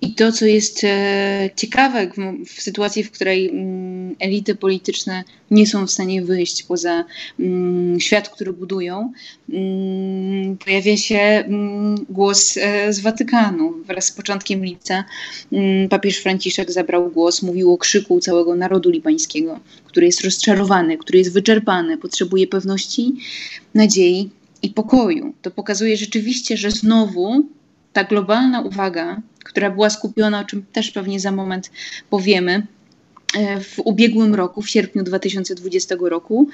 I 0.00 0.14
to, 0.14 0.32
co 0.32 0.46
jest 0.46 0.84
e, 0.84 1.50
ciekawe 1.56 2.10
w, 2.46 2.62
sytuacji, 2.62 3.04
w 3.04 3.10
której 3.10 3.50
mm, 3.50 4.16
elity 4.20 4.54
polityczne 4.54 5.24
nie 5.50 5.66
są 5.66 5.86
w 5.86 5.90
stanie 5.90 6.22
wyjść 6.22 6.62
poza 6.62 7.04
mm, 7.40 8.00
świat, 8.00 8.28
który 8.28 8.52
budują, 8.52 9.12
mm, 9.48 10.56
pojawia 10.56 10.96
się 10.96 11.44
głos 12.08 12.56
e, 12.56 12.92
z 12.92 13.00
Watykanu. 13.00 13.74
Wraz 13.86 14.04
z 14.04 14.12
początkiem 14.12 14.64
lipca 14.64 15.04
papież 15.90 16.18
Franciszek 16.18 16.72
zabrał 16.72 17.10
głos, 17.10 17.42
mówił 17.42 17.72
o 17.72 17.78
krzyku 17.78 18.20
całego 18.20 18.54
narodu 18.54 18.90
libańskiego, 18.90 19.60
który 19.84 20.06
jest 20.06 20.20
rozczarowany, 20.20 20.98
który 20.98 21.18
jest 21.18 21.32
wyczerpany, 21.32 21.98
potrzebuje 21.98 22.46
pewności, 22.46 23.12
nadziei 23.74 24.30
i 24.62 24.70
pokoju. 24.70 25.34
To 25.42 25.50
pokazuje 25.50 25.96
rzeczywiście, 25.96 26.56
że 26.56 26.70
znowu 26.70 27.46
ta 27.98 28.04
globalna 28.04 28.60
uwaga 28.60 29.22
która 29.48 29.70
była 29.70 29.90
skupiona, 29.90 30.40
o 30.40 30.44
czym 30.44 30.66
też 30.72 30.90
pewnie 30.90 31.20
za 31.20 31.32
moment 31.32 31.70
powiemy, 32.10 32.66
e, 33.36 33.60
w 33.60 33.78
ubiegłym 33.78 34.34
roku, 34.34 34.62
w 34.62 34.70
sierpniu 34.70 35.02
2020 35.02 36.08
roku. 36.08 36.48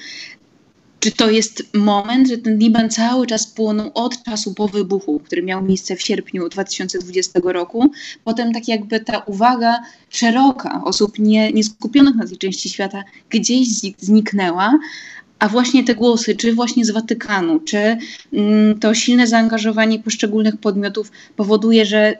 Czy 1.01 1.13
to 1.13 1.31
jest 1.31 1.63
moment, 1.75 2.29
że 2.29 2.39
ten 2.39 2.59
Liban 2.59 2.91
cały 2.91 3.27
czas 3.27 3.47
płonął 3.47 3.91
od 3.95 4.23
czasu 4.23 4.55
po 4.55 4.69
wybuchu, 4.69 5.21
który 5.21 5.43
miał 5.43 5.63
miejsce 5.63 5.97
w 5.97 6.03
sierpniu 6.03 6.49
2020 6.49 7.41
roku? 7.45 7.91
Potem 8.25 8.53
tak 8.53 8.69
jakby 8.69 9.01
ta 9.01 9.19
uwaga 9.19 9.79
szeroka 10.11 10.81
osób 10.85 11.19
nie, 11.19 11.53
nie 11.53 11.65
skupionych 11.65 12.15
na 12.15 12.27
tej 12.27 12.39
części 12.39 12.69
świata 12.71 13.05
gdzieś 13.31 13.69
zniknęła, 13.99 14.79
a 15.45 15.49
właśnie 15.49 15.85
te 15.85 15.95
głosy, 15.95 16.37
czy 16.37 16.55
właśnie 16.55 16.85
z 16.85 16.91
Watykanu, 16.91 17.61
czy 17.61 17.97
mm, 18.33 18.79
to 18.79 18.95
silne 18.95 19.27
zaangażowanie 19.27 19.99
poszczególnych 19.99 20.57
podmiotów 20.57 21.13
powoduje, 21.37 21.87
że 21.87 22.19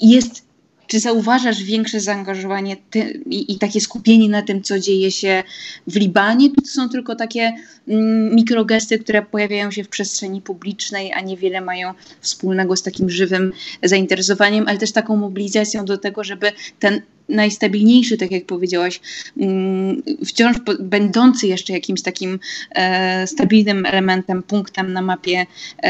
jest 0.00 0.45
czy 0.86 1.00
zauważasz 1.00 1.62
większe 1.62 2.00
zaangażowanie 2.00 2.76
ty, 2.90 3.22
i, 3.30 3.52
i, 3.52 3.58
takie 3.58 3.80
skupienie 3.80 4.28
na 4.28 4.42
tym, 4.42 4.62
co 4.62 4.80
dzieje 4.80 5.10
się 5.10 5.42
w 5.86 5.96
Libanie? 5.96 6.50
To 6.50 6.66
są 6.66 6.88
tylko 6.88 7.16
takie 7.16 7.52
mm, 7.88 8.34
mikrogesty, 8.34 8.98
które 8.98 9.22
pojawiają 9.22 9.70
się 9.70 9.84
w 9.84 9.88
przestrzeni 9.88 10.42
publicznej, 10.42 11.12
a 11.12 11.20
niewiele 11.20 11.60
mają 11.60 11.94
wspólnego 12.20 12.76
z 12.76 12.82
takim 12.82 13.10
żywym 13.10 13.52
zainteresowaniem, 13.82 14.68
ale 14.68 14.78
też 14.78 14.92
taką 14.92 15.16
mobilizacją 15.16 15.84
do 15.84 15.98
tego, 15.98 16.24
żeby 16.24 16.52
ten 16.78 17.02
najstabilniejszy, 17.28 18.16
tak 18.16 18.30
jak 18.30 18.46
powiedziałaś, 18.46 19.00
mm, 19.36 20.02
wciąż 20.26 20.56
będący 20.80 21.46
jeszcze 21.46 21.72
jakimś 21.72 22.02
takim 22.02 22.38
e, 22.70 23.26
stabilnym 23.26 23.86
elementem, 23.86 24.42
punktem 24.42 24.92
na 24.92 25.02
mapie 25.02 25.46
e, 25.82 25.86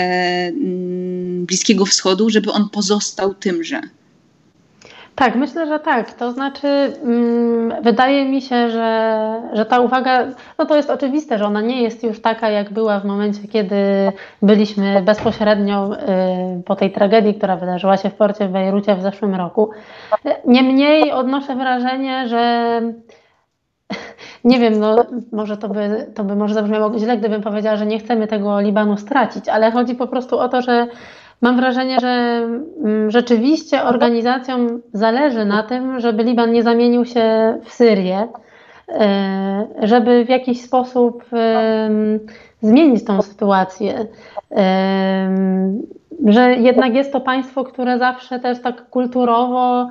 mm, 0.48 1.46
Bliskiego 1.46 1.86
Wschodu, 1.86 2.30
żeby 2.30 2.52
on 2.52 2.68
pozostał 2.70 3.34
tymże. 3.34 3.80
Tak, 5.16 5.34
myślę, 5.36 5.66
że 5.66 5.80
tak. 5.80 6.12
To 6.12 6.32
znaczy, 6.32 6.68
mm, 7.02 7.82
wydaje 7.82 8.24
mi 8.24 8.42
się, 8.42 8.70
że, 8.70 9.42
że 9.52 9.66
ta 9.66 9.80
uwaga, 9.80 10.26
no 10.58 10.66
to 10.66 10.76
jest 10.76 10.90
oczywiste, 10.90 11.38
że 11.38 11.44
ona 11.44 11.60
nie 11.60 11.82
jest 11.82 12.02
już 12.02 12.22
taka, 12.22 12.50
jak 12.50 12.72
była 12.72 13.00
w 13.00 13.04
momencie, 13.04 13.48
kiedy 13.48 13.76
byliśmy 14.42 15.02
bezpośrednio 15.02 15.90
y, 16.58 16.62
po 16.62 16.76
tej 16.76 16.92
tragedii, 16.92 17.34
która 17.34 17.56
wydarzyła 17.56 17.96
się 17.96 18.10
w 18.10 18.14
porcie 18.14 18.48
w 18.48 18.52
Bejrucie 18.52 18.94
w 18.96 19.02
zeszłym 19.02 19.34
roku. 19.34 19.70
Niemniej 20.44 21.12
odnoszę 21.12 21.56
wrażenie, 21.56 22.28
że 22.28 22.80
nie 24.44 24.58
wiem, 24.58 24.80
no 24.80 25.04
może 25.32 25.56
to 25.56 25.68
by, 25.68 26.12
to 26.14 26.24
by 26.24 26.36
może 26.36 26.54
zabrzmiało 26.54 26.98
źle, 26.98 27.16
gdybym 27.16 27.42
powiedziała, 27.42 27.76
że 27.76 27.86
nie 27.86 27.98
chcemy 27.98 28.26
tego 28.26 28.60
Libanu 28.60 28.96
stracić, 28.96 29.48
ale 29.48 29.70
chodzi 29.70 29.94
po 29.94 30.06
prostu 30.06 30.38
o 30.38 30.48
to, 30.48 30.62
że 30.62 30.86
Mam 31.46 31.56
wrażenie, 31.56 32.00
że 32.00 32.08
mm, 32.08 33.10
rzeczywiście 33.10 33.82
organizacjom 33.82 34.82
zależy 34.92 35.44
na 35.44 35.62
tym, 35.62 36.00
żeby 36.00 36.22
Liban 36.22 36.52
nie 36.52 36.62
zamienił 36.62 37.04
się 37.04 37.58
w 37.64 37.72
Syrię, 37.72 38.28
e, 38.88 39.66
żeby 39.82 40.24
w 40.24 40.28
jakiś 40.28 40.60
sposób 40.60 41.24
zmienić 42.66 43.04
tą 43.04 43.22
sytuację. 43.22 44.06
Że 46.26 46.54
jednak 46.54 46.94
jest 46.94 47.12
to 47.12 47.20
państwo, 47.20 47.64
które 47.64 47.98
zawsze 47.98 48.40
też 48.40 48.62
tak 48.62 48.90
kulturowo 48.90 49.90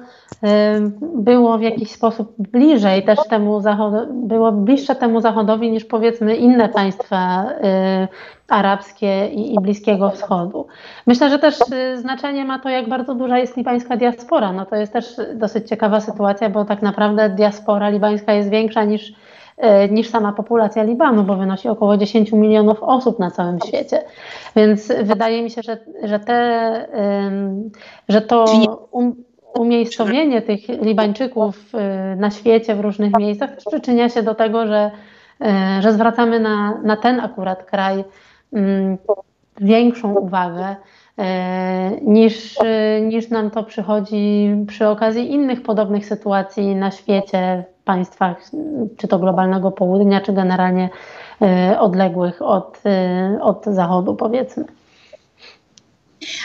było 1.01 1.57
w 1.57 1.61
jakiś 1.61 1.91
sposób 1.91 2.33
bliżej 2.37 3.03
też 3.03 3.19
temu 3.29 3.61
zachodowi, 3.61 4.11
było 4.13 4.51
bliższe 4.51 4.95
temu 4.95 5.21
zachodowi 5.21 5.71
niż 5.71 5.85
powiedzmy 5.85 6.35
inne 6.35 6.69
państwa 6.69 7.45
y, 7.45 8.07
arabskie 8.47 9.27
i, 9.27 9.59
Bliskiego 9.61 10.09
Wschodu. 10.09 10.67
Myślę, 11.07 11.29
że 11.29 11.39
też 11.39 11.59
y, 11.61 11.97
znaczenie 11.97 12.45
ma 12.45 12.59
to, 12.59 12.69
jak 12.69 12.89
bardzo 12.89 13.15
duża 13.15 13.37
jest 13.37 13.57
libańska 13.57 13.97
diaspora. 13.97 14.51
No 14.51 14.65
to 14.65 14.75
jest 14.75 14.93
też 14.93 15.15
dosyć 15.35 15.69
ciekawa 15.69 15.99
sytuacja, 16.01 16.49
bo 16.49 16.65
tak 16.65 16.81
naprawdę 16.81 17.29
diaspora 17.29 17.89
libańska 17.89 18.33
jest 18.33 18.49
większa 18.49 18.83
niż, 18.83 19.13
niż 19.91 20.09
sama 20.09 20.33
populacja 20.33 20.83
Libanu, 20.83 21.23
bo 21.23 21.35
wynosi 21.35 21.69
około 21.69 21.97
10 21.97 22.31
milionów 22.31 22.83
osób 22.83 23.19
na 23.19 23.31
całym 23.31 23.59
świecie. 23.67 24.03
Więc 24.55 24.91
wydaje 25.03 25.43
mi 25.43 25.51
się, 25.51 25.61
że, 25.61 25.77
że, 26.03 26.19
te, 26.19 26.87
że 28.09 28.21
to 28.21 28.45
um, 28.91 29.15
umiejscowienie 29.53 30.41
tych 30.41 30.67
Libańczyków 30.67 31.71
na 32.17 32.31
świecie 32.31 32.75
w 32.75 32.79
różnych 32.79 33.17
miejscach 33.19 33.55
też 33.55 33.63
przyczynia 33.65 34.09
się 34.09 34.23
do 34.23 34.35
tego, 34.35 34.67
że, 34.67 34.91
że 35.79 35.93
zwracamy 35.93 36.39
na, 36.39 36.81
na 36.83 36.97
ten 36.97 37.19
akurat 37.19 37.63
kraj 37.63 38.03
Mm, 38.55 38.97
większą 39.61 40.15
uwagę 40.15 40.75
e, 41.17 41.91
niż, 42.01 42.57
niż 43.01 43.29
nam 43.29 43.51
to 43.51 43.63
przychodzi 43.63 44.55
przy 44.67 44.87
okazji 44.87 45.31
innych 45.31 45.63
podobnych 45.63 46.05
sytuacji 46.05 46.75
na 46.75 46.91
świecie, 46.91 47.63
państwach 47.85 48.51
czy 48.97 49.07
to 49.07 49.19
globalnego 49.19 49.71
południa, 49.71 50.21
czy 50.21 50.33
generalnie 50.33 50.89
e, 51.41 51.79
odległych 51.79 52.41
od, 52.41 52.81
e, 52.85 53.37
od 53.41 53.65
zachodu, 53.65 54.15
powiedzmy. 54.15 54.65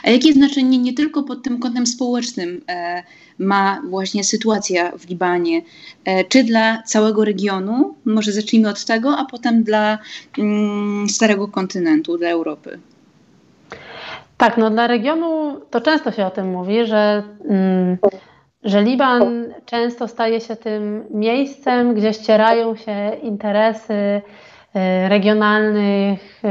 A 0.05 0.11
jakie 0.11 0.33
znaczenie 0.33 0.79
nie 0.79 0.95
tylko 0.95 1.23
pod 1.23 1.43
tym 1.43 1.61
kątem 1.61 1.87
społecznym 1.87 2.61
e, 2.69 3.03
ma 3.39 3.83
właśnie 3.91 4.25
sytuacja 4.25 4.93
w 4.99 5.09
Libanie, 5.09 5.63
e, 6.05 6.25
czy 6.25 6.45
dla 6.45 6.83
całego 6.83 7.25
regionu, 7.25 7.95
może 8.05 8.33
zacznijmy 8.33 8.69
od 8.69 8.85
tego, 8.85 9.17
a 9.17 9.25
potem 9.25 9.63
dla 9.63 9.99
mm, 10.39 11.09
starego 11.09 11.49
kontynentu, 11.49 12.19
dla 12.19 12.29
Europy? 12.29 12.79
Tak, 14.37 14.59
no 14.59 14.71
dla 14.71 14.87
regionu 14.87 15.61
to 15.71 15.81
często 15.81 16.13
się 16.13 16.27
o 16.27 16.31
tym 16.31 16.51
mówi, 16.51 16.87
że, 16.87 17.23
mm, 17.49 17.99
że 18.65 18.83
Liban 18.83 19.47
często 19.65 20.09
staje 20.09 20.41
się 20.41 20.57
tym 20.57 21.05
miejscem, 21.11 21.95
gdzie 21.95 22.13
ścierają 22.13 22.77
się 22.77 23.11
interesy 23.23 24.23
e, 24.75 25.09
regionalnych 25.09 26.43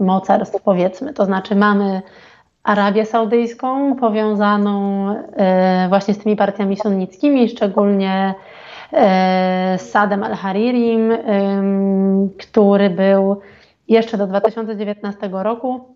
mocarstw, 0.00 0.62
powiedzmy. 0.62 1.12
To 1.12 1.24
znaczy 1.24 1.54
mamy 1.54 2.02
Arabię 2.62 3.06
Saudyjską, 3.06 3.96
powiązaną 3.96 5.08
e, 5.36 5.86
właśnie 5.88 6.14
z 6.14 6.18
tymi 6.18 6.36
partiami 6.36 6.76
sunnickimi, 6.76 7.48
szczególnie 7.48 8.34
z 9.76 9.80
Sadem 9.80 10.22
al-Haririm, 10.22 11.12
który 12.38 12.90
był 12.90 13.40
jeszcze 13.88 14.18
do 14.18 14.26
2019 14.26 15.28
roku 15.32 15.95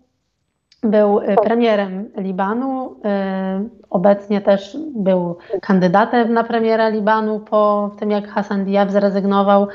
był 0.83 1.19
premierem 1.43 2.09
Libanu. 2.17 2.95
E, 3.05 3.63
obecnie 3.89 4.41
też 4.41 4.77
był 4.95 5.37
kandydatem 5.61 6.33
na 6.33 6.43
premiera 6.43 6.89
Libanu 6.89 7.39
po 7.39 7.91
tym, 7.99 8.11
jak 8.11 8.27
Hassan 8.27 8.65
Diab 8.65 8.91
zrezygnował. 8.91 9.67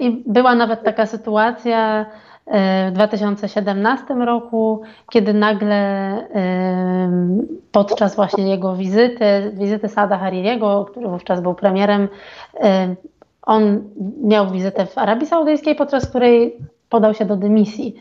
I 0.00 0.22
była 0.26 0.54
nawet 0.54 0.82
taka 0.82 1.06
sytuacja, 1.06 2.06
w 2.88 2.92
2017 2.92 4.14
roku, 4.14 4.82
kiedy 5.10 5.34
nagle 5.34 6.28
podczas 7.72 8.16
właśnie 8.16 8.50
jego 8.50 8.76
wizyty, 8.76 9.52
wizyty 9.54 9.88
Sada 9.88 10.18
Haririego, 10.18 10.86
który 10.90 11.08
wówczas 11.08 11.40
był 11.40 11.54
premierem, 11.54 12.08
on 13.42 13.82
miał 14.22 14.50
wizytę 14.50 14.86
w 14.86 14.98
Arabii 14.98 15.26
Saudyjskiej, 15.26 15.74
podczas 15.74 16.06
której 16.06 16.56
podał 16.88 17.14
się 17.14 17.24
do 17.24 17.36
dymisji. 17.36 17.96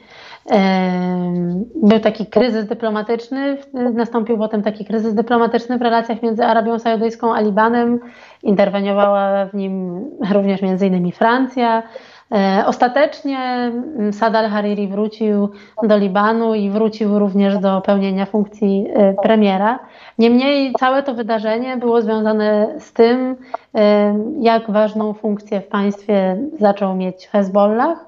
Był 1.75 1.99
taki 1.99 2.25
kryzys 2.25 2.65
dyplomatyczny, 2.65 3.57
nastąpił 3.73 4.37
potem 4.37 4.63
taki 4.63 4.85
kryzys 4.85 5.13
dyplomatyczny 5.13 5.77
w 5.77 5.81
relacjach 5.81 6.21
między 6.21 6.45
Arabią 6.45 6.79
Saudyjską 6.79 7.33
a 7.33 7.41
Libanem. 7.41 7.99
Interweniowała 8.43 9.45
w 9.45 9.53
nim 9.53 10.05
również 10.31 10.61
między 10.61 10.87
innymi 10.87 11.11
Francja. 11.11 11.83
E, 12.31 12.63
ostatecznie 12.65 13.37
mm, 13.37 14.13
Sad 14.13 14.35
al-Hariri 14.35 14.87
wrócił 14.87 15.49
do 15.83 15.97
Libanu 15.97 16.55
i 16.55 16.69
wrócił 16.69 17.19
również 17.19 17.57
do 17.57 17.81
pełnienia 17.81 18.25
funkcji 18.25 18.87
e, 18.93 19.13
premiera. 19.13 19.79
Niemniej 20.19 20.73
całe 20.79 21.03
to 21.03 21.13
wydarzenie 21.13 21.77
było 21.77 22.01
związane 22.01 22.67
z 22.79 22.93
tym, 22.93 23.35
e, 23.75 24.15
jak 24.39 24.71
ważną 24.71 25.13
funkcję 25.13 25.61
w 25.61 25.67
państwie 25.67 26.37
zaczął 26.59 26.95
mieć 26.95 27.27
Hezbollah, 27.27 28.05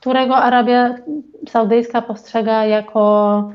którego 0.00 0.36
Arabia 0.36 0.94
Saudyjska 1.48 2.02
postrzega 2.02 2.64
jako 2.64 3.50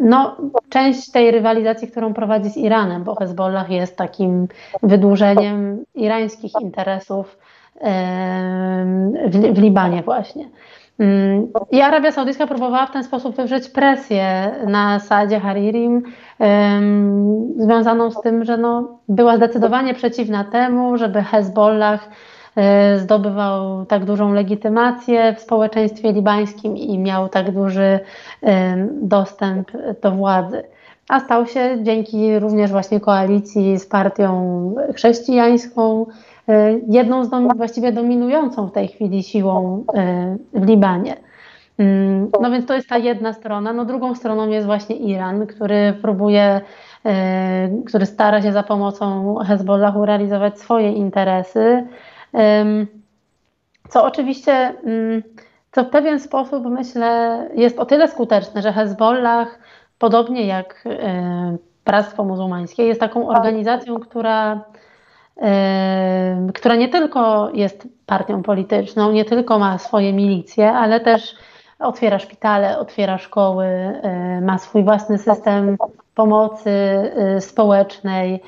no, 0.00 0.36
część 0.68 1.10
tej 1.10 1.30
rywalizacji, 1.30 1.88
którą 1.88 2.14
prowadzi 2.14 2.50
z 2.50 2.56
Iranem, 2.56 3.04
bo 3.04 3.14
Hezbollah 3.14 3.70
jest 3.70 3.96
takim 3.96 4.48
wydłużeniem 4.82 5.84
irańskich 5.94 6.52
interesów 6.60 7.38
w, 9.30 9.52
w 9.52 9.58
Libanie 9.58 10.02
właśnie. 10.02 10.48
Mm, 10.98 11.52
I 11.70 11.80
Arabia 11.80 12.12
Saudyjska 12.12 12.46
próbowała 12.46 12.86
w 12.86 12.92
ten 12.92 13.04
sposób 13.04 13.36
wywrzeć 13.36 13.68
presję 13.68 14.50
na 14.66 14.98
Sadzie 14.98 15.40
Haririm, 15.40 16.02
związaną 17.56 18.10
z 18.10 18.20
tym, 18.20 18.44
że 18.44 18.56
no, 18.56 18.98
była 19.08 19.36
zdecydowanie 19.36 19.94
przeciwna 19.94 20.44
temu, 20.44 20.96
żeby 20.96 21.22
Hezbollah 21.22 22.00
e, 22.04 22.35
zdobywał 22.96 23.86
tak 23.86 24.04
dużą 24.04 24.32
legitymację 24.32 25.34
w 25.34 25.40
społeczeństwie 25.40 26.12
libańskim 26.12 26.76
i 26.76 26.98
miał 26.98 27.28
tak 27.28 27.50
duży 27.50 28.00
dostęp 29.02 29.70
do 30.02 30.10
władzy. 30.10 30.62
A 31.08 31.20
stał 31.20 31.46
się 31.46 31.78
dzięki 31.82 32.38
również 32.38 32.70
właśnie 32.70 33.00
koalicji 33.00 33.78
z 33.78 33.86
partią 33.86 34.74
chrześcijańską, 34.94 36.06
E, 36.48 36.78
jedną 36.88 37.24
z 37.24 37.28
dom, 37.28 37.48
właściwie 37.56 37.92
dominującą 37.92 38.66
w 38.66 38.72
tej 38.72 38.88
chwili 38.88 39.22
siłą 39.22 39.84
e, 39.94 40.36
w 40.52 40.66
Libanie. 40.66 41.16
Mm, 41.78 42.30
no 42.40 42.50
więc 42.50 42.66
to 42.66 42.74
jest 42.74 42.88
ta 42.88 42.98
jedna 42.98 43.32
strona. 43.32 43.72
No 43.72 43.84
drugą 43.84 44.14
stroną 44.14 44.48
jest 44.48 44.66
właśnie 44.66 44.96
Iran, 44.96 45.46
który 45.46 45.94
próbuje, 46.02 46.60
e, 47.06 47.68
który 47.86 48.06
stara 48.06 48.42
się 48.42 48.52
za 48.52 48.62
pomocą 48.62 49.36
Hezbollahu 49.36 50.04
realizować 50.06 50.60
swoje 50.60 50.92
interesy. 50.92 51.86
Co 53.88 54.04
oczywiście, 54.04 54.52
mm, 54.52 55.22
co 55.72 55.84
w 55.84 55.90
pewien 55.90 56.20
sposób 56.20 56.64
myślę 56.66 57.40
jest 57.54 57.78
o 57.78 57.86
tyle 57.86 58.08
skuteczne, 58.08 58.62
że 58.62 58.72
Hezbollah, 58.72 59.58
podobnie 59.98 60.46
jak 60.46 60.84
Bractwo 61.84 62.24
Muzułmańskie 62.24 62.84
jest 62.84 63.00
taką 63.00 63.28
organizacją, 63.28 64.00
która, 64.00 64.60
która 66.54 66.76
nie 66.76 66.88
tylko 66.88 67.50
jest 67.54 67.88
partią 68.06 68.42
polityczną, 68.42 69.12
nie 69.12 69.24
tylko 69.24 69.58
ma 69.58 69.78
swoje 69.78 70.12
milicje, 70.12 70.72
ale 70.72 71.00
też 71.00 71.36
otwiera 71.78 72.18
szpitale, 72.18 72.78
otwiera 72.78 73.18
szkoły, 73.18 73.66
ma 74.42 74.58
swój 74.58 74.84
własny 74.84 75.18
system 75.18 75.76
pomocy 76.14 76.70
społecznej. 77.40 78.42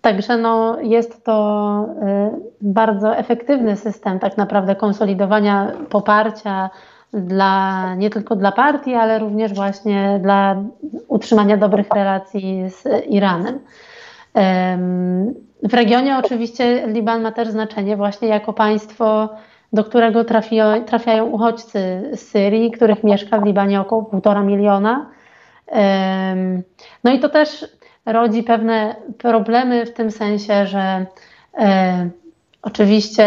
Także 0.00 0.36
no, 0.36 0.80
jest 0.80 1.24
to 1.24 1.86
bardzo 2.60 3.16
efektywny 3.16 3.76
system 3.76 4.18
tak 4.18 4.36
naprawdę 4.36 4.76
konsolidowania 4.76 5.72
poparcia 5.90 6.70
dla, 7.12 7.94
nie 7.94 8.10
tylko 8.10 8.36
dla 8.36 8.52
partii, 8.52 8.94
ale 8.94 9.18
również 9.18 9.54
właśnie 9.54 10.20
dla 10.22 10.56
utrzymania 11.08 11.56
dobrych 11.56 11.88
relacji 11.94 12.70
z 12.70 13.06
Iranem. 13.06 13.58
W 15.62 15.74
regionie 15.74 16.18
oczywiście 16.18 16.86
Liban 16.86 17.22
ma 17.22 17.32
też 17.32 17.48
znaczenie 17.48 17.96
właśnie 17.96 18.28
jako 18.28 18.52
państwo, 18.52 19.28
do 19.72 19.84
którego 19.84 20.24
trafiają, 20.24 20.84
trafiają 20.84 21.26
uchodźcy 21.26 22.10
z 22.14 22.20
Syrii, 22.20 22.70
których 22.70 23.04
mieszka 23.04 23.40
w 23.40 23.44
Libanie 23.44 23.80
około 23.80 24.02
półtora 24.02 24.42
miliona. 24.42 25.06
No 27.04 27.12
i 27.12 27.18
to 27.18 27.28
też 27.28 27.66
rodzi 28.06 28.42
pewne 28.42 28.96
problemy 29.18 29.86
w 29.86 29.92
tym 29.92 30.10
sensie, 30.10 30.66
że 30.66 31.06
Oczywiście 32.62 33.24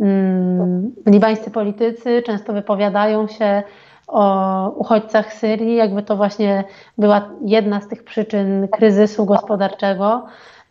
mm, 0.00 0.92
libańscy 1.06 1.50
politycy 1.50 2.22
często 2.22 2.52
wypowiadają 2.52 3.28
się 3.28 3.62
o 4.08 4.70
uchodźcach 4.70 5.32
z 5.32 5.38
Syrii, 5.38 5.76
jakby 5.76 6.02
to 6.02 6.16
właśnie 6.16 6.64
była 6.98 7.30
jedna 7.44 7.80
z 7.80 7.88
tych 7.88 8.04
przyczyn 8.04 8.68
kryzysu 8.68 9.26
gospodarczego. 9.26 10.26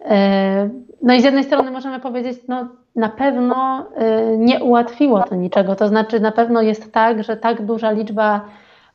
E, 0.06 0.70
no 1.02 1.14
i 1.14 1.22
z 1.22 1.24
jednej 1.24 1.44
strony 1.44 1.72
możemy 1.72 2.00
powiedzieć, 2.00 2.38
no 2.48 2.68
na 2.96 3.10
pewno 3.10 3.86
e, 3.96 4.38
nie 4.38 4.64
ułatwiło 4.64 5.24
to 5.24 5.36
niczego. 5.36 5.76
To 5.76 5.88
znaczy 5.88 6.20
na 6.20 6.32
pewno 6.32 6.62
jest 6.62 6.94
tak, 6.94 7.24
że 7.24 7.38
tak 7.38 7.66
duża 7.66 7.92
liczba 7.92 8.42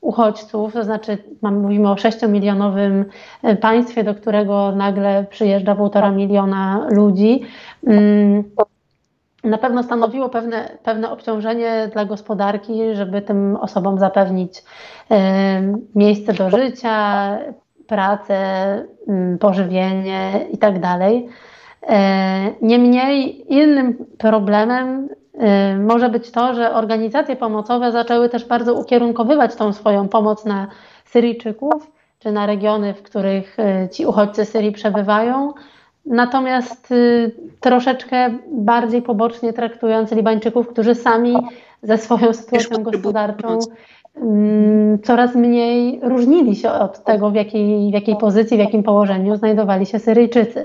uchodźców, 0.00 0.72
to 0.72 0.84
znaczy 0.84 1.18
mówimy 1.42 1.90
o 1.90 1.94
6-milionowym 1.94 3.04
e, 3.42 3.56
państwie, 3.56 4.04
do 4.04 4.14
którego 4.14 4.72
nagle 4.72 5.26
przyjeżdża 5.30 5.74
półtora 5.74 6.10
miliona 6.10 6.86
ludzi. 6.90 7.42
Mm, 7.86 8.44
na 9.44 9.58
pewno 9.58 9.82
stanowiło 9.82 10.28
pewne, 10.28 10.78
pewne 10.82 11.10
obciążenie 11.10 11.90
dla 11.92 12.04
gospodarki, 12.04 12.94
żeby 12.94 13.22
tym 13.22 13.56
osobom 13.56 13.98
zapewnić 13.98 14.62
miejsce 15.94 16.32
do 16.32 16.50
życia, 16.50 17.38
pracę, 17.88 18.36
mm, 19.08 19.38
pożywienie 19.38 20.46
itd. 20.50 20.80
Tak 20.80 21.00
e, 21.82 22.50
niemniej 22.62 23.44
innym 23.54 24.06
problemem 24.18 25.08
może 25.78 26.08
być 26.08 26.30
to, 26.30 26.54
że 26.54 26.74
organizacje 26.74 27.36
pomocowe 27.36 27.92
zaczęły 27.92 28.28
też 28.28 28.44
bardzo 28.44 28.74
ukierunkowywać 28.74 29.54
tą 29.54 29.72
swoją 29.72 30.08
pomoc 30.08 30.44
na 30.44 30.66
Syryjczyków, 31.04 31.90
czy 32.18 32.32
na 32.32 32.46
regiony, 32.46 32.94
w 32.94 33.02
których 33.02 33.58
e, 33.58 33.88
ci 33.88 34.06
uchodźcy 34.06 34.44
z 34.44 34.48
Syrii 34.48 34.72
przebywają, 34.72 35.52
natomiast 36.08 36.92
y, 36.92 37.34
troszeczkę 37.60 38.30
bardziej 38.52 39.02
pobocznie 39.02 39.52
traktując 39.52 40.12
Libańczyków, 40.12 40.68
którzy 40.68 40.94
sami 40.94 41.36
ze 41.82 41.98
swoją 41.98 42.32
sytuacją 42.32 42.82
gospodarczą 42.82 43.58
mm, 44.16 44.98
coraz 45.02 45.34
mniej 45.34 46.00
różnili 46.02 46.56
się 46.56 46.70
od 46.70 47.04
tego, 47.04 47.30
w 47.30 47.34
jakiej, 47.34 47.90
w 47.90 47.94
jakiej 47.94 48.16
pozycji, 48.16 48.56
w 48.56 48.60
jakim 48.60 48.82
położeniu 48.82 49.36
znajdowali 49.36 49.86
się 49.86 49.98
Syryjczycy. 49.98 50.62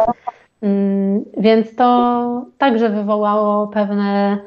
Mm, 0.64 1.26
więc 1.38 1.76
to 1.76 2.46
także 2.58 2.90
wywołało 2.90 3.68
pewne, 3.68 4.38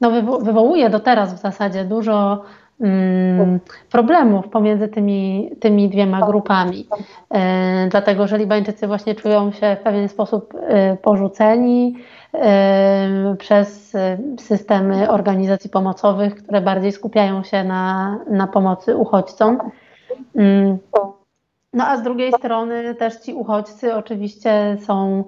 no 0.00 0.10
wywołuje 0.40 0.90
do 0.90 1.00
teraz 1.00 1.34
w 1.34 1.38
zasadzie 1.38 1.84
dużo 1.84 2.44
Mm, 2.80 3.60
problemów 3.90 4.48
pomiędzy 4.48 4.88
tymi, 4.88 5.50
tymi 5.60 5.88
dwiema 5.88 6.26
grupami. 6.26 6.88
E, 7.30 7.88
dlatego, 7.90 8.26
że 8.26 8.38
Libańczycy 8.38 8.86
właśnie 8.86 9.14
czują 9.14 9.52
się 9.52 9.76
w 9.80 9.84
pewien 9.84 10.08
sposób 10.08 10.54
e, 10.54 10.96
porzuceni 10.96 11.96
e, 12.34 13.36
przez 13.38 13.96
systemy 14.38 15.10
organizacji 15.10 15.70
pomocowych, 15.70 16.34
które 16.34 16.60
bardziej 16.60 16.92
skupiają 16.92 17.42
się 17.42 17.64
na, 17.64 18.18
na 18.30 18.46
pomocy 18.46 18.96
uchodźcom. 18.96 19.58
Mm. 20.36 20.78
No 21.72 21.84
a 21.86 21.96
z 21.96 22.02
drugiej 22.02 22.32
strony 22.32 22.94
też 22.94 23.16
ci 23.16 23.34
uchodźcy 23.34 23.94
oczywiście 23.94 24.76
są 24.80 25.24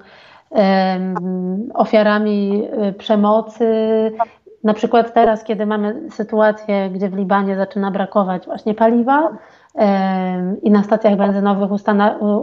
ofiarami 1.74 2.68
przemocy, 2.98 3.66
na 4.64 4.74
przykład 4.74 5.14
teraz, 5.14 5.44
kiedy 5.44 5.66
mamy 5.66 6.11
sytuację, 6.11 6.90
gdzie 6.90 7.09
w 7.09 7.16
Libanie 7.16 7.56
zaczyna 7.56 7.90
brakować 7.90 8.46
właśnie 8.46 8.74
paliwa 8.74 9.28
i 10.62 10.70
na 10.70 10.82
stacjach 10.82 11.16
benzynowych 11.16 11.70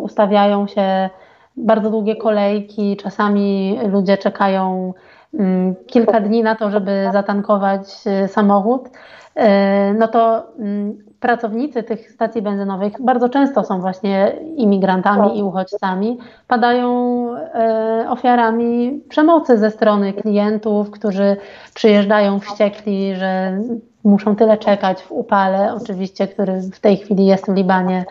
ustawiają 0.01 0.67
się 0.67 1.09
bardzo 1.57 1.89
długie 1.89 2.15
kolejki, 2.15 2.97
czasami 2.97 3.79
ludzie 3.89 4.17
czekają 4.17 4.93
mm, 5.33 5.75
kilka 5.87 6.19
dni 6.19 6.43
na 6.43 6.55
to, 6.55 6.71
żeby 6.71 7.09
zatankować 7.13 7.87
e, 8.05 8.27
samochód, 8.27 8.89
e, 9.35 9.93
no 9.93 10.07
to 10.07 10.43
mm, 10.59 10.97
pracownicy 11.23 11.83
tych 11.83 12.12
stacji 12.12 12.41
benzynowych 12.41 12.93
bardzo 13.01 13.29
często 13.29 13.63
są 13.63 13.81
właśnie 13.81 14.31
imigrantami 14.55 15.39
i 15.39 15.43
uchodźcami, 15.43 16.17
padają 16.47 16.89
e, 17.36 18.05
ofiarami 18.09 19.01
przemocy 19.09 19.57
ze 19.57 19.71
strony 19.71 20.13
klientów, 20.13 20.91
którzy 20.91 21.38
przyjeżdżają 21.73 22.39
wściekli, 22.39 23.15
że 23.15 23.59
muszą 24.03 24.36
tyle 24.36 24.57
czekać 24.57 25.01
w 25.01 25.12
upale, 25.12 25.73
oczywiście, 25.73 26.27
który 26.27 26.62
w 26.62 26.79
tej 26.79 26.97
chwili 26.97 27.25
jest 27.25 27.45
w 27.45 27.55
Libanie, 27.55 28.05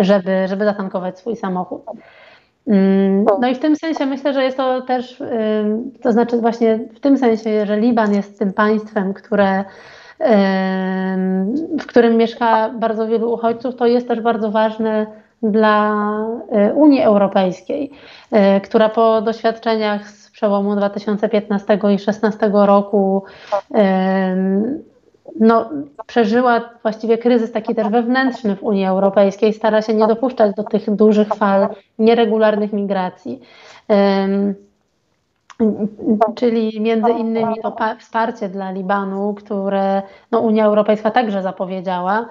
żeby, 0.00 0.48
żeby 0.48 0.64
zatankować 0.64 1.18
swój 1.18 1.36
samochód. 1.36 1.82
Mm, 2.66 3.24
no 3.40 3.48
i 3.48 3.54
w 3.54 3.58
tym 3.58 3.76
sensie 3.76 4.06
myślę, 4.06 4.34
że 4.34 4.44
jest 4.44 4.56
to 4.56 4.82
też, 4.82 5.22
to 6.02 6.12
znaczy 6.12 6.38
właśnie 6.38 6.78
w 6.94 7.00
tym 7.00 7.18
sensie, 7.18 7.66
że 7.66 7.76
Liban 7.80 8.14
jest 8.14 8.38
tym 8.38 8.52
państwem, 8.52 9.14
które 9.14 9.64
w 11.80 11.86
którym 11.86 12.16
mieszka 12.16 12.70
bardzo 12.70 13.06
wielu 13.06 13.32
uchodźców, 13.32 13.76
to 13.76 13.86
jest 13.86 14.08
też 14.08 14.20
bardzo 14.20 14.50
ważne 14.50 15.06
dla 15.42 15.94
e, 16.52 16.74
Unii 16.74 17.02
Europejskiej, 17.02 17.90
e, 18.30 18.60
która 18.60 18.88
po 18.88 19.22
doświadczeniach 19.22 20.08
z 20.08 20.30
przełomu 20.30 20.76
2015 20.76 21.74
i 21.74 21.78
2016 21.78 22.50
roku 22.52 23.24
no, 25.40 25.70
przeżyła 26.06 26.60
właściwie 26.82 27.18
kryzys 27.18 27.52
taki 27.52 27.74
też 27.74 27.88
wewnętrzny 27.88 28.56
w 28.56 28.62
Unii 28.62 28.86
Europejskiej, 28.86 29.52
stara 29.52 29.82
się 29.82 29.94
nie 29.94 30.06
dopuszczać 30.06 30.54
do 30.56 30.64
tych 30.64 30.90
dużych 30.94 31.28
fal 31.28 31.68
nieregularnych 31.98 32.72
migracji. 32.72 33.40
Czyli 36.34 36.80
między 36.80 37.10
innymi 37.10 37.54
to 37.62 37.76
wsparcie 37.98 38.48
dla 38.48 38.70
Libanu, 38.70 39.34
które 39.34 40.02
no, 40.30 40.40
Unia 40.40 40.64
Europejska 40.64 41.10
także 41.10 41.42
zapowiedziała, 41.42 42.28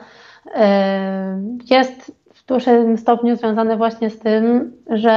e, 0.56 1.42
jest 1.70 2.12
w 2.34 2.46
dużym 2.46 2.98
stopniu 2.98 3.36
związane 3.36 3.78
właśnie 3.78 4.10
z 4.10 4.20
tym, 4.20 4.74
że, 4.90 5.12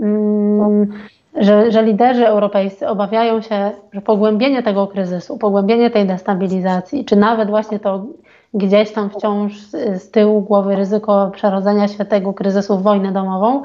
mm, 0.00 0.92
że, 1.34 1.70
że 1.70 1.82
liderzy 1.82 2.26
europejscy 2.26 2.88
obawiają 2.88 3.40
się, 3.40 3.70
że 3.92 4.00
pogłębienie 4.00 4.62
tego 4.62 4.86
kryzysu, 4.86 5.38
pogłębienie 5.38 5.90
tej 5.90 6.06
destabilizacji, 6.06 7.04
czy 7.04 7.16
nawet 7.16 7.50
właśnie 7.50 7.78
to 7.78 8.06
gdzieś 8.54 8.92
tam 8.92 9.10
wciąż 9.10 9.60
z, 9.60 10.02
z 10.02 10.10
tyłu 10.10 10.40
głowy 10.40 10.76
ryzyko 10.76 11.30
przerodzenia 11.34 11.88
się 11.88 12.04
tego 12.04 12.32
kryzysu 12.32 12.78
w 12.78 12.82
wojnę 12.82 13.12
domową, 13.12 13.62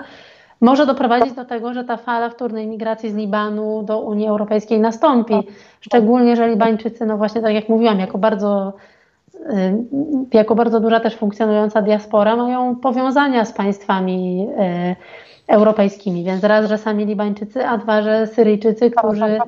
może 0.62 0.86
doprowadzić 0.86 1.34
do 1.34 1.46
tego, 1.46 1.74
że 1.74 1.84
ta 1.84 1.98
fala 1.98 2.30
wtórnej 2.30 2.68
migracji 2.68 3.12
z 3.12 3.16
Libanu 3.16 3.84
do 3.84 4.00
Unii 4.00 4.28
Europejskiej 4.28 4.80
nastąpi. 4.80 5.34
Szczególnie, 5.82 6.36
że 6.36 6.50
Libańczycy, 6.50 7.06
no 7.06 7.18
właśnie 7.18 7.42
tak 7.42 7.54
jak 7.54 7.70
mówiłam, 7.70 8.00
jako 8.00 8.18
bardzo, 8.18 8.74
y, 9.36 10.34
jako 10.34 10.56
bardzo 10.56 10.80
duża 10.80 11.00
też 11.00 11.16
funkcjonująca 11.16 11.82
diaspora, 11.82 12.36
mają 12.36 12.76
powiązania 12.76 13.46
z 13.46 13.54
państwami 13.54 14.48
y, 14.50 14.96
europejskimi. 15.48 16.24
Więc 16.24 16.44
raz, 16.44 16.70
że 16.70 16.78
sami 16.78 17.06
Libańczycy, 17.06 17.68
a 17.68 17.78
dwa, 17.78 18.02
że 18.02 18.28
Syryjczycy, 18.28 18.92
którzy, 18.92 19.26
y, 19.26 19.40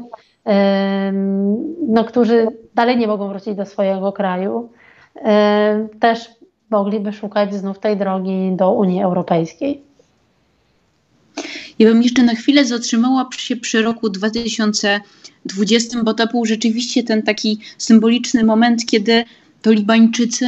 no, 1.87 2.03
którzy 2.03 2.47
dalej 2.75 2.97
nie 2.97 3.07
mogą 3.07 3.27
wrócić 3.27 3.55
do 3.55 3.65
swojego 3.65 4.11
kraju, 4.11 4.69
też 5.99 6.29
mogliby 6.69 7.13
szukać 7.13 7.53
znów 7.53 7.79
tej 7.79 7.97
drogi 7.97 8.51
do 8.55 8.71
Unii 8.71 9.03
Europejskiej. 9.03 9.88
Ja 11.79 11.89
bym 11.89 12.03
jeszcze 12.03 12.23
na 12.23 12.35
chwilę 12.35 12.65
zatrzymała 12.65 13.29
się 13.37 13.55
przy 13.55 13.81
roku 13.81 14.09
2020, 14.09 16.03
bo 16.03 16.13
to 16.13 16.27
był 16.27 16.45
rzeczywiście 16.45 17.03
ten 17.03 17.23
taki 17.23 17.59
symboliczny 17.77 18.43
moment, 18.43 18.85
kiedy 18.85 19.23
to 19.61 19.71
Libańczycy 19.71 20.45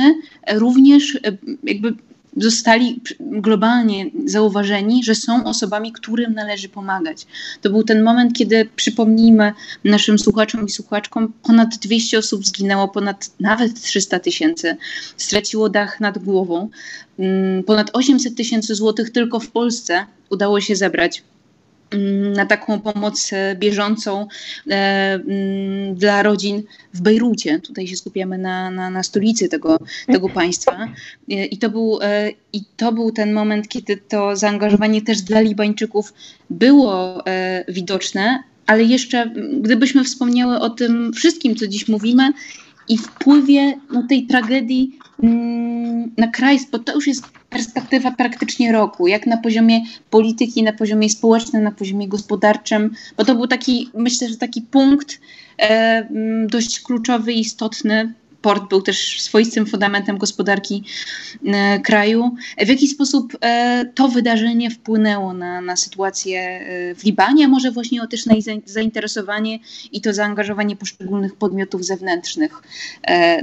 również 0.54 1.16
e, 1.16 1.38
jakby 1.64 1.96
zostali 2.38 3.02
globalnie 3.20 4.06
zauważeni, 4.26 5.04
że 5.04 5.16
są 5.16 5.46
osobami, 5.46 5.92
którym 5.92 6.34
należy 6.34 6.70
pomagać. 6.70 7.28
To 7.62 7.70
był 7.70 7.84
ten 7.84 8.04
moment, 8.04 8.34
kiedy 8.34 8.70
przypomnijmy 8.76 9.54
naszym 9.84 10.20
słuchaczom 10.20 10.66
i 10.66 10.70
słuchaczkom, 10.70 11.34
ponad 11.44 11.78
200 11.78 12.18
osób 12.18 12.46
zginęło, 12.46 12.88
ponad 12.88 13.32
nawet 13.40 13.82
300 13.82 14.20
tysięcy 14.20 14.78
straciło 15.18 15.70
dach 15.70 16.00
nad 16.00 16.18
głową. 16.18 16.70
Mm, 17.20 17.64
ponad 17.64 17.90
800 17.94 18.36
tysięcy 18.36 18.76
złotych 18.76 19.10
tylko 19.10 19.40
w 19.40 19.52
Polsce 19.52 20.06
udało 20.30 20.62
się 20.62 20.76
zebrać 20.76 21.24
na 22.36 22.46
taką 22.46 22.80
pomoc 22.80 23.34
e, 23.34 23.56
bieżącą 23.56 24.28
e, 24.70 24.74
mm, 25.14 25.96
dla 25.96 26.24
rodzin 26.24 26.64
w 26.94 27.02
Bejrucie. 27.02 27.60
Tutaj 27.60 27.88
się 27.88 27.96
skupiamy 27.96 28.38
na, 28.38 28.72
na, 28.72 28.90
na 28.90 29.04
stolicy 29.04 29.50
tego, 29.50 29.80
tego 30.08 30.30
państwa. 30.30 30.88
E, 31.32 31.46
I 31.46 31.58
to, 31.58 31.70
był, 31.70 32.00
I 32.54 32.64
to 32.78 32.92
był 32.92 33.12
ten 33.12 33.34
moment, 33.34 33.68
kiedy 33.68 33.98
to 33.98 34.36
zaangażowanie 34.36 35.02
też 35.02 35.22
dla 35.22 35.42
Libańczyków 35.42 36.14
było 36.50 37.24
widoczne, 37.68 38.44
ale 38.66 38.84
jeszcze 38.84 39.32
gdybyśmy 39.62 40.04
wspomniały 40.04 40.60
o 40.60 40.70
tym 40.70 41.14
wszystkim, 41.14 41.56
co 41.56 41.68
dziś 41.68 41.88
mówimy, 41.88 42.34
i 42.88 42.98
wpływie 42.98 43.80
no, 43.92 44.04
tej 44.10 44.28
tragedii 44.28 44.92
mm, 44.94 45.01
na 46.18 46.28
kraj, 46.28 46.58
bo 46.72 46.80
to 46.80 46.94
już 46.94 47.08
jest 47.08 47.24
perspektywa 47.50 48.12
praktycznie 48.12 48.72
roku, 48.72 49.08
jak 49.08 49.28
na 49.28 49.38
poziomie 49.38 49.82
polityki, 50.10 50.64
na 50.64 50.74
poziomie 50.74 51.10
społecznym, 51.10 51.64
na 51.64 51.72
poziomie 51.72 52.08
gospodarczym, 52.08 52.94
bo 53.18 53.26
to 53.26 53.36
był 53.36 53.48
taki, 53.48 53.90
myślę, 53.94 54.30
że 54.30 54.38
taki 54.38 54.62
punkt 54.62 55.20
e, 55.60 55.68
mm, 56.10 56.48
dość 56.48 56.82
kluczowy 56.82 57.34
istotny 57.34 58.14
port 58.42 58.70
był 58.70 58.82
też 58.82 59.22
swoistym 59.22 59.66
fundamentem 59.66 60.18
gospodarki 60.18 60.84
e, 61.46 61.80
kraju. 61.80 62.36
W 62.58 62.68
jaki 62.68 62.88
sposób 62.88 63.38
e, 63.42 63.86
to 63.96 64.08
wydarzenie 64.08 64.72
wpłynęło 64.72 65.34
na, 65.34 65.62
na 65.62 65.76
sytuację 65.76 66.40
e, 66.40 66.96
w 66.96 67.04
Libanie, 67.04 67.46
a 67.46 67.48
może 67.48 67.72
właśnie 67.72 68.08
też 68.08 68.26
na 68.26 68.36
zainteresowanie 68.66 69.60
i 69.92 70.02
to 70.02 70.14
zaangażowanie 70.14 70.76
poszczególnych 70.76 71.36
podmiotów 71.36 71.86
zewnętrznych 71.86 72.62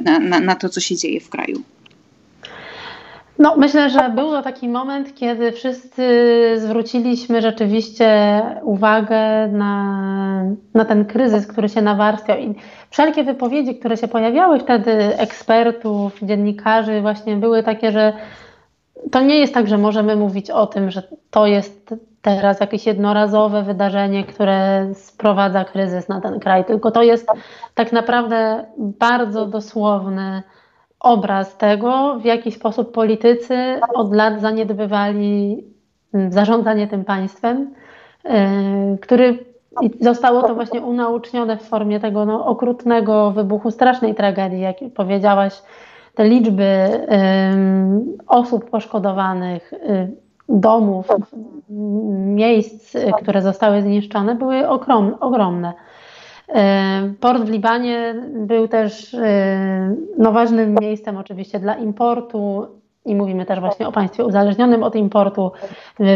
na, 0.00 0.18
na, 0.18 0.40
na 0.40 0.54
to, 0.54 0.68
co 0.68 0.80
się 0.80 0.96
dzieje 0.96 1.20
w 1.20 1.28
kraju? 1.28 1.62
No, 3.38 3.56
myślę, 3.56 3.90
że 3.90 4.10
był 4.10 4.30
to 4.30 4.42
taki 4.42 4.68
moment, 4.68 5.14
kiedy 5.14 5.52
wszyscy 5.52 6.04
zwróciliśmy 6.56 7.42
rzeczywiście 7.42 8.40
uwagę 8.62 9.48
na, 9.52 10.44
na 10.74 10.84
ten 10.84 11.04
kryzys, 11.04 11.46
który 11.46 11.68
się 11.68 11.82
nawarstwiał. 11.82 12.38
I 12.38 12.54
wszelkie 12.90 13.24
wypowiedzi, 13.24 13.78
które 13.78 13.96
się 13.96 14.08
pojawiały 14.08 14.58
wtedy, 14.60 15.18
ekspertów, 15.18 16.20
dziennikarzy, 16.22 17.00
właśnie 17.00 17.36
były 17.36 17.62
takie, 17.62 17.92
że 17.92 18.12
to 19.10 19.20
nie 19.20 19.40
jest 19.40 19.54
tak, 19.54 19.68
że 19.68 19.78
możemy 19.78 20.16
mówić 20.16 20.50
o 20.50 20.66
tym, 20.66 20.90
że 20.90 21.02
to 21.30 21.46
jest 21.46 21.94
teraz 22.22 22.60
jakieś 22.60 22.86
jednorazowe 22.86 23.62
wydarzenie, 23.62 24.24
które 24.24 24.88
sprowadza 24.94 25.64
kryzys 25.64 26.08
na 26.08 26.20
ten 26.20 26.40
kraj, 26.40 26.64
tylko 26.64 26.90
to 26.90 27.02
jest 27.02 27.26
tak 27.74 27.92
naprawdę 27.92 28.64
bardzo 28.78 29.46
dosłowny 29.46 30.42
obraz 31.00 31.56
tego, 31.56 32.18
w 32.18 32.24
jaki 32.24 32.52
sposób 32.52 32.92
politycy 32.92 33.80
od 33.94 34.14
lat 34.14 34.40
zaniedbywali 34.40 35.64
mm, 36.14 36.32
zarządzanie 36.32 36.86
tym 36.88 37.04
państwem, 37.04 37.74
e, 38.24 38.96
który 39.00 39.38
zostało 40.00 40.42
to 40.42 40.54
właśnie 40.54 40.80
unaucznione 40.80 41.56
w 41.56 41.62
formie 41.62 42.00
tego 42.00 42.24
no, 42.24 42.46
okrutnego 42.46 43.30
wybuchu, 43.30 43.70
strasznej 43.70 44.14
tragedii, 44.14 44.60
jak 44.60 44.76
powiedziałaś, 44.94 45.62
te 46.14 46.28
liczby 46.28 46.88
osób 48.26 48.70
poszkodowanych, 48.70 49.72
um, 49.82 50.16
domów, 50.48 51.08
miejsc, 52.24 52.96
które 53.22 53.42
zostały 53.42 53.82
zniszczone, 53.82 54.34
były 54.34 54.68
ogromne. 55.20 55.72
Port 57.20 57.42
w 57.42 57.50
Libanie 57.50 58.14
był 58.34 58.68
też 58.68 59.16
no, 60.18 60.32
ważnym 60.32 60.76
miejscem 60.80 61.16
oczywiście 61.16 61.58
dla 61.58 61.74
importu 61.74 62.66
i 63.04 63.14
mówimy 63.14 63.46
też 63.46 63.60
właśnie 63.60 63.88
o 63.88 63.92
państwie 63.92 64.24
uzależnionym 64.24 64.82
od 64.82 64.96
importu. 64.96 65.52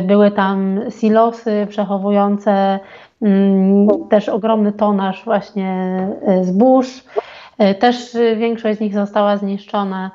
Były 0.07 0.31
tam 0.31 0.81
silosy 1.01 1.67
przechowujące 1.69 2.81
mm, 3.23 3.89
też 4.11 4.29
ogromny 4.29 4.73
tonaż 4.73 5.25
właśnie 5.25 6.09
e, 6.27 6.45
zbóż. 6.45 7.05
E, 7.59 7.75
też 7.75 8.17
większość 8.37 8.79
z 8.79 8.81
nich 8.81 8.95
została 8.95 9.37
zniszczona. 9.37 10.11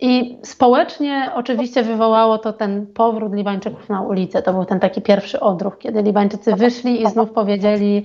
I 0.00 0.38
społecznie 0.42 1.30
oczywiście 1.34 1.82
wywołało 1.82 2.38
to 2.38 2.52
ten 2.52 2.86
powrót 2.86 3.34
Libańczyków 3.34 3.88
na 3.88 4.02
ulicę. 4.02 4.42
To 4.42 4.52
był 4.52 4.64
ten 4.64 4.80
taki 4.80 5.02
pierwszy 5.02 5.40
odruch, 5.40 5.78
kiedy 5.78 6.02
Libańczycy 6.02 6.54
wyszli 6.54 7.02
i 7.02 7.06
znów 7.06 7.30
powiedzieli, 7.30 8.04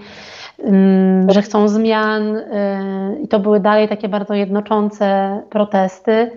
mm, 0.60 1.32
że 1.32 1.42
chcą 1.42 1.68
zmian. 1.68 2.36
Y, 2.36 3.22
I 3.24 3.28
to 3.28 3.40
były 3.40 3.60
dalej 3.60 3.88
takie 3.88 4.10
bardzo 4.10 4.34
jednoczące 4.34 5.40
protesty. 5.50 6.32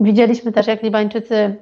Widzieliśmy 0.00 0.52
też, 0.52 0.66
jak 0.66 0.82
Libańczycy 0.82 1.56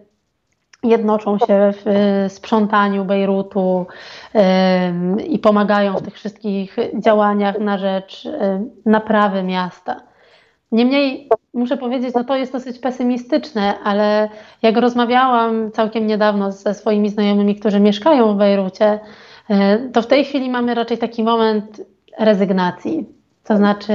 jednoczą 0.82 1.38
się 1.38 1.72
w 1.84 2.26
sprzątaniu 2.28 3.04
Bejrutu 3.04 3.86
y, 4.34 5.22
i 5.22 5.38
pomagają 5.38 5.94
w 5.94 6.02
tych 6.02 6.14
wszystkich 6.14 6.76
działaniach 6.98 7.58
na 7.58 7.78
rzecz 7.78 8.26
y, 8.26 8.30
naprawy 8.86 9.42
miasta. 9.42 10.00
Niemniej 10.74 11.28
muszę 11.54 11.76
powiedzieć, 11.76 12.14
no 12.14 12.24
to 12.24 12.36
jest 12.36 12.52
dosyć 12.52 12.78
pesymistyczne, 12.78 13.74
ale 13.84 14.28
jak 14.62 14.76
rozmawiałam 14.76 15.70
całkiem 15.70 16.06
niedawno 16.06 16.52
ze 16.52 16.74
swoimi 16.74 17.08
znajomymi, 17.08 17.56
którzy 17.56 17.80
mieszkają 17.80 18.34
w 18.34 18.36
Bejrucie, 18.36 19.00
e, 19.50 19.78
to 19.78 20.02
w 20.02 20.06
tej 20.06 20.24
chwili 20.24 20.50
mamy 20.50 20.74
raczej 20.74 20.98
taki 20.98 21.24
moment 21.24 21.82
rezygnacji. 22.18 23.06
To 23.44 23.56
znaczy, 23.56 23.94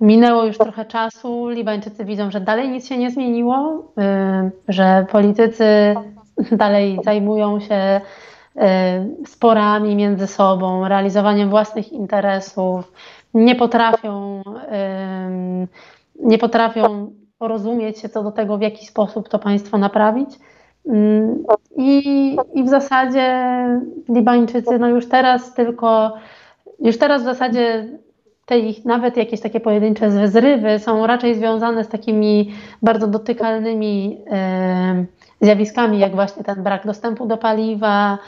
minęło 0.00 0.44
już 0.44 0.58
trochę 0.58 0.84
czasu, 0.84 1.48
Libańczycy 1.48 2.04
widzą, 2.04 2.30
że 2.30 2.40
dalej 2.40 2.68
nic 2.68 2.88
się 2.88 2.98
nie 2.98 3.10
zmieniło, 3.10 3.84
e, 3.98 4.50
że 4.68 5.06
politycy 5.10 5.94
dalej 6.52 6.98
zajmują 7.04 7.60
się 7.60 8.00
e, 8.56 9.06
sporami 9.26 9.96
między 9.96 10.26
sobą, 10.26 10.88
realizowaniem 10.88 11.50
własnych 11.50 11.92
interesów, 11.92 12.92
nie 13.34 13.54
potrafią 13.54 14.42
nie 16.24 16.38
potrafią 16.38 17.12
porozumieć 17.38 17.98
się 17.98 18.08
co 18.08 18.22
do 18.22 18.32
tego, 18.32 18.58
w 18.58 18.62
jaki 18.62 18.86
sposób 18.86 19.28
to 19.28 19.38
państwo 19.38 19.78
naprawić. 19.78 20.30
Mm, 20.88 21.44
I, 21.76 22.36
I 22.54 22.64
w 22.64 22.68
zasadzie 22.68 23.46
Libańczycy, 24.08 24.78
no 24.78 24.88
już 24.88 25.08
teraz 25.08 25.54
tylko, 25.54 26.14
już 26.80 26.98
teraz 26.98 27.22
w 27.22 27.24
zasadzie 27.24 27.88
te 28.46 28.58
ich 28.58 28.84
nawet 28.84 29.16
jakieś 29.16 29.40
takie 29.40 29.60
pojedyncze 29.60 30.28
zrywy 30.28 30.78
są 30.78 31.06
raczej 31.06 31.34
związane 31.34 31.84
z 31.84 31.88
takimi 31.88 32.52
bardzo 32.82 33.06
dotykalnymi 33.06 34.24
e, 34.30 35.04
zjawiskami, 35.40 35.98
jak 35.98 36.14
właśnie 36.14 36.44
ten 36.44 36.62
brak 36.62 36.86
dostępu 36.86 37.26
do 37.26 37.36
paliwa, 37.36 38.18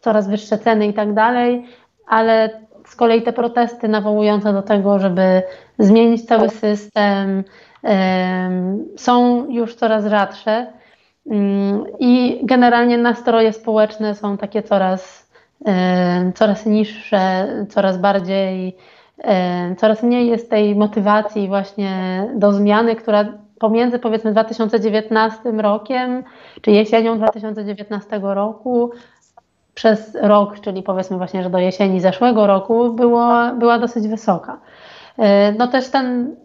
coraz 0.00 0.28
wyższe 0.28 0.58
ceny 0.58 0.86
i 0.86 0.94
tak 0.94 1.14
dalej, 1.14 1.64
ale 2.06 2.50
z 2.86 2.96
kolei 2.96 3.22
te 3.22 3.32
protesty 3.32 3.88
nawołujące 3.88 4.52
do 4.52 4.62
tego, 4.62 4.98
żeby 4.98 5.42
zmienić 5.78 6.26
cały 6.26 6.48
system, 6.48 7.44
są 8.96 9.46
już 9.50 9.74
coraz 9.74 10.06
rzadsze 10.06 10.66
mm, 11.30 11.84
i 12.00 12.40
generalnie 12.42 12.98
nastroje 12.98 13.52
społeczne 13.52 14.14
są 14.14 14.36
takie 14.36 14.62
coraz, 14.62 15.30
coraz 16.34 16.66
niższe, 16.66 17.48
coraz 17.68 17.98
bardziej, 17.98 18.76
coraz 19.76 20.02
mniej 20.02 20.28
jest 20.28 20.50
tej 20.50 20.76
motywacji 20.76 21.48
właśnie 21.48 22.24
do 22.34 22.52
zmiany, 22.52 22.96
która 22.96 23.24
pomiędzy 23.58 23.98
powiedzmy 23.98 24.32
2019 24.32 25.52
rokiem 25.52 26.24
czy 26.60 26.70
jesienią 26.70 27.18
2019 27.18 28.20
roku 28.22 28.90
przez 29.74 30.16
rok, 30.22 30.60
czyli 30.60 30.82
powiedzmy 30.82 31.16
właśnie, 31.16 31.42
że 31.42 31.50
do 31.50 31.58
jesieni 31.58 32.00
zeszłego 32.00 32.46
roku 32.46 32.92
było, 32.92 33.52
była 33.58 33.78
dosyć 33.78 34.08
wysoka. 34.08 34.58
E, 35.18 35.52
no 35.52 35.66
też 35.68 35.88
ten, 35.88 36.36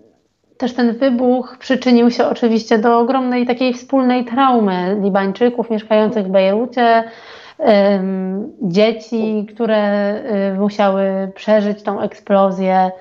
też 0.57 0.73
ten 0.73 0.93
wybuch 0.93 1.57
przyczynił 1.59 2.11
się 2.11 2.25
oczywiście 2.25 2.77
do 2.77 2.99
ogromnej 2.99 3.45
takiej 3.45 3.73
wspólnej 3.73 4.25
traumy 4.25 4.97
Libańczyków 5.01 5.69
mieszkających 5.69 6.25
w 6.25 6.29
Bejrucie, 6.29 7.03
dzieci, 8.61 9.47
które 9.53 9.77
e, 9.77 10.53
musiały 10.53 11.31
przeżyć 11.35 11.83
tą 11.83 12.01
eksplozję. 12.01 12.91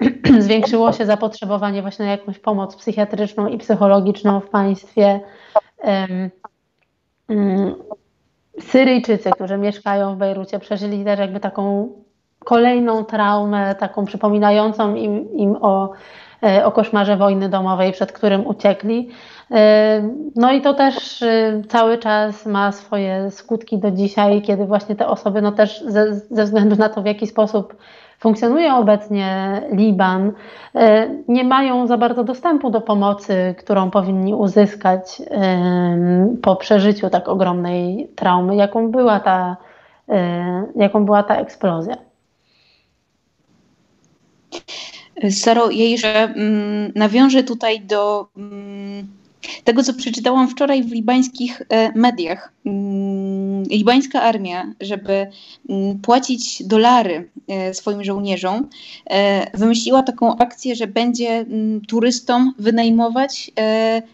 Zwiększyło 0.38 0.92
się 0.92 1.06
zapotrzebowanie 1.06 1.82
właśnie 1.82 2.04
na 2.04 2.10
jakąś 2.10 2.38
pomoc 2.38 2.76
psychiatryczną 2.76 3.48
i 3.48 3.58
psychologiczną 3.58 4.40
w 4.40 4.48
państwie. 4.48 5.20
Mm, 7.28 7.74
Syryjczycy, 8.60 9.30
którzy 9.30 9.58
mieszkają 9.58 10.14
w 10.14 10.18
Bejrucie, 10.18 10.58
przeżyli 10.58 11.04
też 11.04 11.18
jakby 11.18 11.40
taką 11.40 11.88
kolejną 12.48 13.04
traumę, 13.04 13.74
taką 13.74 14.04
przypominającą 14.04 14.94
im, 14.94 15.32
im 15.32 15.56
o 15.60 15.92
o 16.64 16.72
koszmarze 16.72 17.16
wojny 17.16 17.48
domowej, 17.48 17.92
przed 17.92 18.12
którym 18.12 18.46
uciekli. 18.46 19.08
No 20.36 20.52
i 20.52 20.60
to 20.60 20.74
też 20.74 21.24
cały 21.68 21.98
czas 21.98 22.46
ma 22.46 22.72
swoje 22.72 23.30
skutki 23.30 23.78
do 23.78 23.90
dzisiaj, 23.90 24.42
kiedy 24.42 24.64
właśnie 24.64 24.96
te 24.96 25.06
osoby, 25.06 25.42
no 25.42 25.52
też 25.52 25.84
ze, 25.86 26.14
ze 26.14 26.44
względu 26.44 26.76
na 26.76 26.88
to, 26.88 27.02
w 27.02 27.06
jaki 27.06 27.26
sposób 27.26 27.76
funkcjonuje 28.18 28.74
obecnie 28.74 29.60
Liban, 29.72 30.32
e, 30.74 31.08
nie 31.28 31.44
mają 31.44 31.86
za 31.86 31.98
bardzo 31.98 32.24
dostępu 32.24 32.70
do 32.70 32.80
pomocy, 32.80 33.54
którą 33.58 33.90
powinni 33.90 34.34
uzyskać 34.34 35.22
po 36.42 36.56
przeżyciu 36.56 37.10
tak 37.10 37.28
ogromnej 37.28 38.10
traumy, 38.16 38.56
jaką 38.56 38.90
była 38.90 39.20
ta, 39.20 39.56
e, 40.08 40.64
jaką 40.76 41.04
była 41.04 41.22
ta 41.22 41.36
eksplozja. 41.36 42.07
Saro, 45.30 45.70
jeszcze 45.70 46.22
mm, 46.24 46.92
nawiążę 46.94 47.42
tutaj 47.42 47.80
do 47.80 48.28
mm, 48.36 49.08
tego, 49.64 49.82
co 49.82 49.94
przeczytałam 49.94 50.48
wczoraj 50.48 50.82
w 50.82 50.92
libańskich 50.92 51.62
e, 51.68 51.92
mediach. 51.98 52.52
Mm, 52.66 53.62
libańska 53.62 54.22
armia, 54.22 54.72
żeby 54.80 55.26
płacić 56.02 56.62
dolary 56.62 57.30
e, 57.48 57.74
swoim 57.74 58.04
żołnierzom, 58.04 58.68
e, 59.10 59.58
wymyśliła 59.58 60.02
taką 60.02 60.36
akcję, 60.36 60.76
że 60.76 60.86
będzie 60.86 61.46
turystom 61.88 62.54
wynajmować 62.58 63.50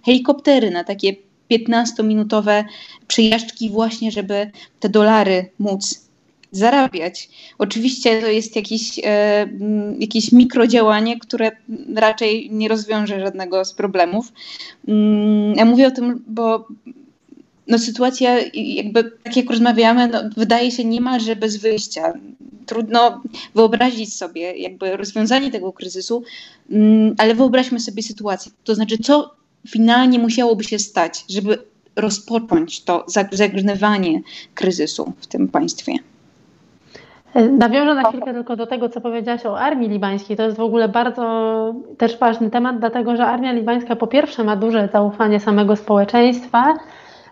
helikoptery 0.04 0.70
na 0.70 0.84
takie 0.84 1.16
15-minutowe 1.50 2.64
przejażdżki 3.06 3.70
właśnie, 3.70 4.10
żeby 4.10 4.50
te 4.80 4.88
dolary 4.88 5.50
móc 5.58 6.03
zarabiać. 6.56 7.28
Oczywiście 7.58 8.20
to 8.20 8.26
jest 8.26 8.56
jakieś, 8.56 9.00
e, 9.04 9.48
jakieś 9.98 10.32
mikrodziałanie, 10.32 11.18
które 11.18 11.50
raczej 11.96 12.50
nie 12.50 12.68
rozwiąże 12.68 13.20
żadnego 13.20 13.64
z 13.64 13.74
problemów. 13.74 14.32
Mm, 14.88 15.54
ja 15.54 15.64
mówię 15.64 15.86
o 15.86 15.90
tym, 15.90 16.24
bo 16.26 16.68
no, 17.66 17.78
sytuacja, 17.78 18.36
jakby 18.54 19.12
tak 19.22 19.36
jak 19.36 19.50
rozmawiamy, 19.50 20.08
no, 20.08 20.20
wydaje 20.36 20.70
się 20.70 20.84
niemalże 20.84 21.36
bez 21.36 21.56
wyjścia. 21.56 22.12
Trudno 22.66 23.22
wyobrazić 23.54 24.14
sobie 24.14 24.56
jakby 24.56 24.96
rozwiązanie 24.96 25.50
tego 25.50 25.72
kryzysu, 25.72 26.22
mm, 26.70 27.14
ale 27.18 27.34
wyobraźmy 27.34 27.80
sobie 27.80 28.02
sytuację. 28.02 28.52
To 28.64 28.74
znaczy, 28.74 28.98
co 28.98 29.34
finalnie 29.68 30.18
musiałoby 30.18 30.64
się 30.64 30.78
stać, 30.78 31.24
żeby 31.28 31.58
rozpocząć 31.96 32.80
to 32.80 33.06
zagrywanie 33.32 34.20
kryzysu 34.54 35.12
w 35.20 35.26
tym 35.26 35.48
państwie? 35.48 35.92
Nawiążę 37.34 37.94
na 37.94 38.08
chwilkę 38.08 38.32
tylko 38.32 38.56
do 38.56 38.66
tego, 38.66 38.88
co 38.88 39.00
powiedziałaś 39.00 39.46
o 39.46 39.58
armii 39.58 39.88
libańskiej. 39.88 40.36
To 40.36 40.42
jest 40.42 40.56
w 40.56 40.60
ogóle 40.60 40.88
bardzo 40.88 41.74
też 41.98 42.18
ważny 42.18 42.50
temat, 42.50 42.78
dlatego 42.78 43.16
że 43.16 43.26
armia 43.26 43.52
libańska 43.52 43.96
po 43.96 44.06
pierwsze 44.06 44.44
ma 44.44 44.56
duże 44.56 44.88
zaufanie 44.92 45.40
samego 45.40 45.76
społeczeństwa, 45.76 46.74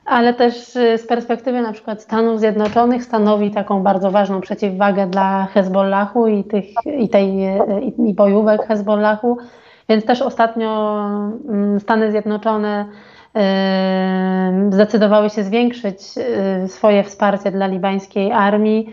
ale 0.04 0.34
też 0.34 0.76
y, 0.76 0.98
z 0.98 1.06
perspektywy 1.06 1.62
na 1.62 1.72
przykład 1.72 2.02
Stanów 2.02 2.40
Zjednoczonych 2.40 3.04
stanowi 3.04 3.50
taką 3.50 3.82
bardzo 3.82 4.10
ważną 4.10 4.40
przeciwwagę 4.40 5.06
dla 5.06 5.46
Hezbollahu 5.46 6.26
i, 6.26 6.44
tych, 6.44 6.64
i 6.98 7.08
tej 7.08 7.34
i, 7.82 8.08
i 8.10 8.14
bojówek 8.14 8.66
Hezbollahu. 8.66 9.38
Więc 9.88 10.04
też 10.04 10.22
ostatnio 10.22 11.00
mm, 11.48 11.80
Stany 11.80 12.10
Zjednoczone 12.10 12.84
zdecydowały 14.70 15.30
się 15.30 15.44
zwiększyć 15.44 15.98
y, 16.64 16.68
swoje 16.68 17.02
wsparcie 17.04 17.50
dla 17.50 17.66
libańskiej 17.66 18.32
armii 18.32 18.92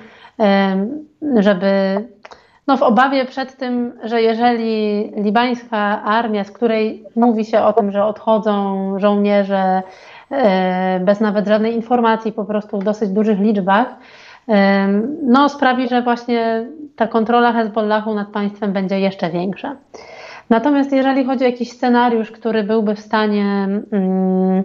żeby 1.40 2.04
no 2.68 2.78
w 2.78 2.84
obawie 2.84 3.26
przed 3.26 3.58
tym, 3.58 3.94
że 4.04 4.22
jeżeli 4.22 5.12
libańska 5.16 6.04
armia, 6.04 6.44
z 6.44 6.52
której 6.52 7.04
mówi 7.16 7.46
się 7.46 7.62
o 7.62 7.74
tym, 7.74 7.92
że 7.92 8.06
odchodzą 8.06 8.94
żołnierze 9.00 9.82
e, 10.32 11.00
bez 11.00 11.20
nawet 11.20 11.48
żadnej 11.48 11.76
informacji, 11.76 12.32
po 12.32 12.46
prostu 12.46 12.80
w 12.80 12.84
dosyć 12.84 13.10
dużych 13.10 13.40
liczbach, 13.40 13.88
no 15.24 15.50
sprawi, 15.50 15.88
że 15.90 16.02
właśnie 16.02 16.68
ta 16.96 17.08
kontrola 17.08 17.54
Hezbollahu 17.54 18.14
nad 18.14 18.28
państwem 18.28 18.74
będzie 18.74 19.00
jeszcze 19.00 19.30
większa. 19.30 19.76
Natomiast 20.50 20.92
jeżeli 20.92 21.26
chodzi 21.26 21.44
o 21.44 21.48
jakiś 21.48 21.72
scenariusz, 21.72 22.32
który 22.32 22.64
byłby 22.64 22.96
w 22.96 23.00
stanie 23.00 23.68
mm, 23.92 24.64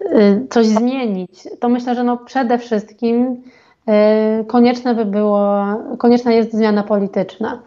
y, 0.00 0.46
coś 0.50 0.66
zmienić, 0.66 1.48
to 1.60 1.68
myślę, 1.68 1.94
że 1.94 2.04
no 2.04 2.16
przede 2.16 2.58
wszystkim 2.58 3.36
E, 3.36 3.61
konieczne 4.46 4.94
by 4.94 5.04
było, 5.04 5.64
konieczna 5.98 6.32
jest 6.32 6.52
zmiana 6.52 6.82
polityczna. 6.82 7.62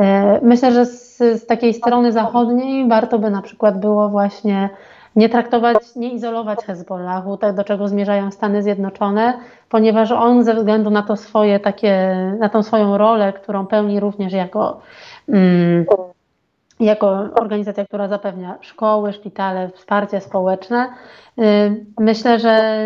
E, 0.00 0.40
myślę, 0.42 0.72
że 0.72 0.86
z, 0.86 1.18
z, 1.18 1.46
takiej 1.46 1.74
strony 1.74 2.12
zachodniej 2.12 2.88
warto 2.88 3.18
by 3.18 3.30
na 3.30 3.42
przykład 3.42 3.80
było 3.80 4.08
właśnie 4.08 4.70
nie 5.16 5.28
traktować, 5.28 5.76
nie 5.96 6.12
izolować 6.12 6.64
Hezbollahu, 6.64 7.36
tak 7.36 7.54
do 7.54 7.64
czego 7.64 7.88
zmierzają 7.88 8.30
Stany 8.30 8.62
Zjednoczone, 8.62 9.38
ponieważ 9.68 10.12
on 10.12 10.44
ze 10.44 10.54
względu 10.54 10.90
na 10.90 11.02
to 11.02 11.16
swoje 11.16 11.60
takie, 11.60 12.16
na 12.38 12.48
tą 12.48 12.62
swoją 12.62 12.98
rolę, 12.98 13.32
którą 13.32 13.66
pełni 13.66 14.00
również 14.00 14.32
jako, 14.32 14.80
mm, 15.28 15.84
jako 16.80 17.10
organizacja, 17.40 17.84
która 17.84 18.08
zapewnia 18.08 18.58
szkoły, 18.60 19.12
szpitale, 19.12 19.70
wsparcie 19.74 20.20
społeczne, 20.20 20.88
y, 21.38 21.42
myślę, 21.98 22.38
że 22.38 22.84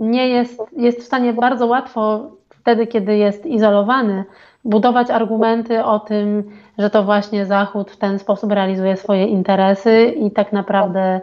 nie 0.00 0.28
jest, 0.28 0.62
jest 0.76 1.00
w 1.00 1.04
stanie 1.04 1.32
bardzo 1.32 1.66
łatwo 1.66 2.20
wtedy, 2.60 2.86
kiedy 2.86 3.16
jest 3.16 3.46
izolowany, 3.46 4.24
budować 4.64 5.10
argumenty 5.10 5.84
o 5.84 6.00
tym, 6.00 6.50
że 6.78 6.90
to 6.90 7.02
właśnie 7.02 7.46
Zachód 7.46 7.90
w 7.90 7.96
ten 7.96 8.18
sposób 8.18 8.52
realizuje 8.52 8.96
swoje 8.96 9.26
interesy 9.26 10.14
i 10.16 10.30
tak 10.30 10.52
naprawdę 10.52 11.20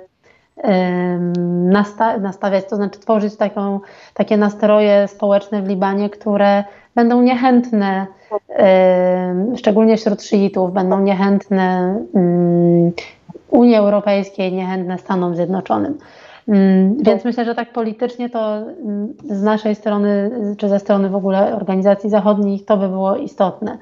nastawiać, 2.19 2.65
to 2.69 2.75
znaczy 2.75 2.99
tworzyć 2.99 3.35
taką, 3.35 3.79
takie 4.13 4.37
nastroje 4.37 5.07
społeczne 5.07 5.61
w 5.61 5.67
Libanie, 5.67 6.09
które 6.09 6.63
będą 6.95 7.21
niechętne, 7.21 8.07
szczególnie 9.55 9.97
wśród 9.97 10.23
szyitów, 10.23 10.73
będą 10.73 10.99
niechętne 10.99 11.95
Unii 13.49 13.75
Europejskiej, 13.75 14.53
niechętne 14.53 14.97
Stanom 14.97 15.35
Zjednoczonym. 15.35 15.97
Mm, 16.47 16.97
więc 17.03 17.25
myślę, 17.25 17.45
że 17.45 17.55
tak 17.55 17.73
politycznie 17.73 18.29
to 18.29 18.57
mm, 18.57 19.13
z 19.23 19.43
naszej 19.43 19.75
strony, 19.75 20.31
czy 20.57 20.69
ze 20.69 20.79
strony 20.79 21.09
w 21.09 21.15
ogóle 21.15 21.55
organizacji 21.55 22.09
zachodnich, 22.09 22.65
to 22.65 22.77
by 22.77 22.89
było 22.89 23.15
istotne. 23.15 23.77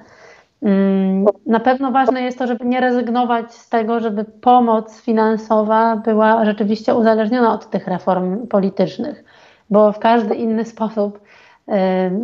Mm, 0.64 1.26
na 1.46 1.60
pewno 1.60 1.92
ważne 1.92 2.22
jest 2.22 2.38
to, 2.38 2.48
żeby 2.48 2.66
nie 2.66 2.82
rezygnować 2.82 3.54
z 3.54 3.70
tego, 3.70 4.00
żeby 4.00 4.26
pomoc 4.26 5.02
finansowa 5.02 5.96
była 5.96 6.46
rzeczywiście 6.46 6.96
uzależniona 6.96 7.54
od 7.54 7.70
tych 7.70 7.88
reform 7.88 8.48
politycznych, 8.48 9.24
bo 9.70 9.92
w 9.92 10.00
każdy 10.00 10.36
inny 10.36 10.66
sposób 10.66 11.20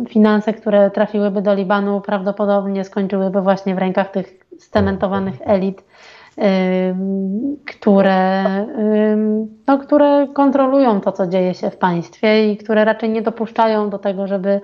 finanse, 0.08 0.52
które 0.52 0.90
trafiłyby 0.90 1.42
do 1.42 1.54
Libanu, 1.54 2.00
prawdopodobnie 2.00 2.84
skończyłyby 2.84 3.40
właśnie 3.40 3.74
w 3.74 3.78
rękach 3.78 4.10
tych 4.10 4.46
stementowanych 4.58 5.34
elit 5.44 5.84
które, 7.66 8.44
no, 9.66 9.78
które 9.78 10.28
kontrolują 10.34 11.00
to, 11.00 11.12
co 11.12 11.26
dzieje 11.26 11.54
się 11.54 11.70
w 11.70 11.76
państwie 11.76 12.52
i 12.52 12.56
które 12.56 12.84
raczej 12.84 13.10
nie 13.10 13.22
dopuszczają 13.22 13.90
do 13.90 13.98
tego, 13.98 14.26
żeby, 14.26 14.60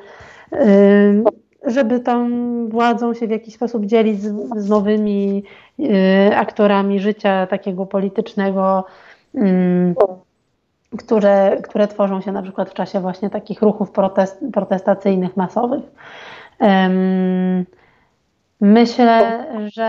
żeby 1.66 2.00
tą 2.00 2.28
władzą 2.68 3.14
się 3.14 3.26
w 3.26 3.30
jakiś 3.30 3.54
sposób 3.54 3.86
dzielić 3.86 4.22
z, 4.22 4.34
z 4.56 4.68
nowymi 4.68 5.44
y, 5.80 6.36
aktorami 6.36 7.00
życia 7.00 7.46
takiego 7.46 7.86
politycznego, 7.86 8.84
które, 10.98 11.56
które 11.62 11.88
tworzą 11.88 12.20
się 12.20 12.32
na 12.32 12.42
przykład 12.42 12.70
w 12.70 12.74
czasie 12.74 13.00
właśnie 13.00 13.30
takich 13.30 13.62
ruchów 13.62 13.90
protest, 13.90 14.40
protestacyjnych, 14.52 15.36
masowych. 15.36 15.82
Myślę, 18.60 19.46
że 19.74 19.84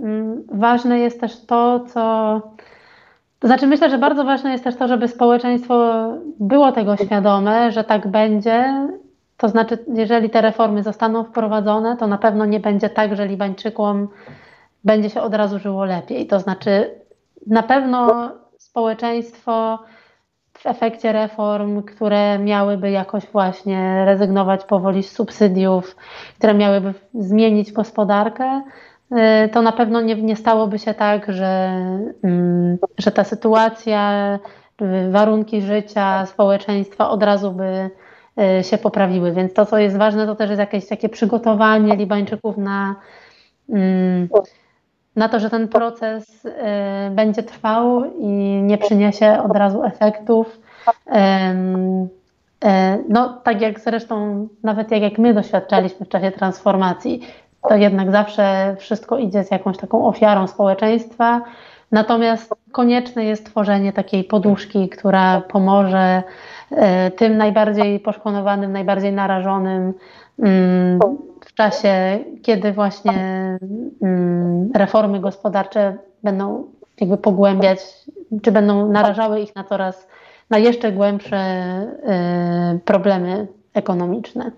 mm, 0.00 0.44
ważne 0.52 0.98
jest 0.98 1.20
też 1.20 1.46
to, 1.46 1.80
co. 1.80 2.02
To 3.38 3.46
znaczy, 3.46 3.66
myślę, 3.66 3.90
że 3.90 3.98
bardzo 3.98 4.24
ważne 4.24 4.52
jest 4.52 4.64
też 4.64 4.76
to, 4.76 4.88
żeby 4.88 5.08
społeczeństwo 5.08 6.08
było 6.40 6.72
tego 6.72 6.96
świadome, 6.96 7.72
że 7.72 7.84
tak 7.84 8.08
będzie. 8.08 8.88
To 9.36 9.48
znaczy, 9.48 9.78
jeżeli 9.94 10.30
te 10.30 10.40
reformy 10.40 10.82
zostaną 10.82 11.24
wprowadzone, 11.24 11.96
to 11.96 12.06
na 12.06 12.18
pewno 12.18 12.44
nie 12.44 12.60
będzie 12.60 12.90
tak, 12.90 13.16
że 13.16 13.26
Libańczykom 13.26 14.08
będzie 14.84 15.10
się 15.10 15.20
od 15.20 15.34
razu 15.34 15.58
żyło 15.58 15.84
lepiej. 15.84 16.26
To 16.26 16.40
znaczy, 16.40 16.90
na 17.46 17.62
pewno 17.62 18.30
społeczeństwo 18.58 19.78
w 20.58 20.66
efekcie 20.66 21.12
reform, 21.12 21.82
które 21.82 22.38
miałyby 22.38 22.90
jakoś 22.90 23.26
właśnie 23.26 24.04
rezygnować 24.04 24.64
powoli 24.64 25.02
z 25.02 25.12
subsydiów, 25.12 25.96
które 26.38 26.54
miałyby 26.54 26.94
zmienić 27.14 27.72
gospodarkę, 27.72 28.62
y, 29.12 29.48
to 29.48 29.62
na 29.62 29.72
pewno 29.72 30.00
nie, 30.00 30.14
nie 30.14 30.36
stałoby 30.36 30.78
się 30.78 30.94
tak, 30.94 31.32
że, 31.32 31.80
mm, 32.24 32.78
że 32.98 33.10
ta 33.12 33.24
sytuacja, 33.24 34.38
y, 34.82 35.10
warunki 35.10 35.62
życia 35.62 36.26
społeczeństwa 36.26 37.10
od 37.10 37.22
razu 37.22 37.52
by 37.52 37.90
y, 38.60 38.64
się 38.64 38.78
poprawiły. 38.78 39.32
Więc 39.32 39.54
to, 39.54 39.66
co 39.66 39.78
jest 39.78 39.96
ważne, 39.96 40.26
to 40.26 40.34
też 40.34 40.50
jest 40.50 40.60
jakieś 40.60 40.88
takie 40.88 41.08
przygotowanie 41.08 41.96
Libańczyków 41.96 42.56
na, 42.56 42.94
mm, 43.68 44.28
na 45.18 45.28
to, 45.28 45.40
że 45.40 45.50
ten 45.50 45.68
proces 45.68 46.44
y, 46.44 46.50
będzie 47.10 47.42
trwał 47.42 48.04
i 48.18 48.28
nie 48.62 48.78
przyniesie 48.78 49.42
od 49.42 49.56
razu 49.56 49.84
efektów. 49.84 50.60
No, 53.08 53.38
tak 53.42 53.60
jak 53.60 53.80
zresztą, 53.80 54.48
nawet 54.62 54.90
jak, 54.90 55.02
jak 55.02 55.18
my 55.18 55.34
doświadczaliśmy 55.34 56.06
w 56.06 56.08
czasie 56.08 56.30
transformacji, 56.30 57.20
to 57.68 57.76
jednak 57.76 58.10
zawsze 58.10 58.76
wszystko 58.78 59.18
idzie 59.18 59.44
z 59.44 59.50
jakąś 59.50 59.76
taką 59.76 60.06
ofiarą 60.06 60.46
społeczeństwa. 60.46 61.40
Natomiast 61.92 62.54
konieczne 62.72 63.24
jest 63.24 63.46
tworzenie 63.46 63.92
takiej 63.92 64.24
poduszki, 64.24 64.88
która 64.88 65.40
pomoże 65.40 66.22
e, 66.70 67.10
tym 67.10 67.36
najbardziej 67.36 68.00
poszkodowanym, 68.00 68.72
najbardziej 68.72 69.12
narażonym 69.12 69.94
mm, 70.38 70.98
czasie, 71.58 72.24
kiedy 72.42 72.72
właśnie 72.72 73.12
mm, 74.02 74.70
reformy 74.74 75.20
gospodarcze 75.20 75.96
będą 76.22 76.64
jakby 77.00 77.18
pogłębiać, 77.18 77.78
czy 78.42 78.52
będą 78.52 78.92
narażały 78.92 79.40
ich 79.40 79.56
na 79.56 79.64
coraz, 79.64 80.06
na 80.50 80.58
jeszcze 80.58 80.92
głębsze 80.92 81.36
e, 81.36 82.78
problemy 82.84 83.46
ekonomiczne 83.74 84.50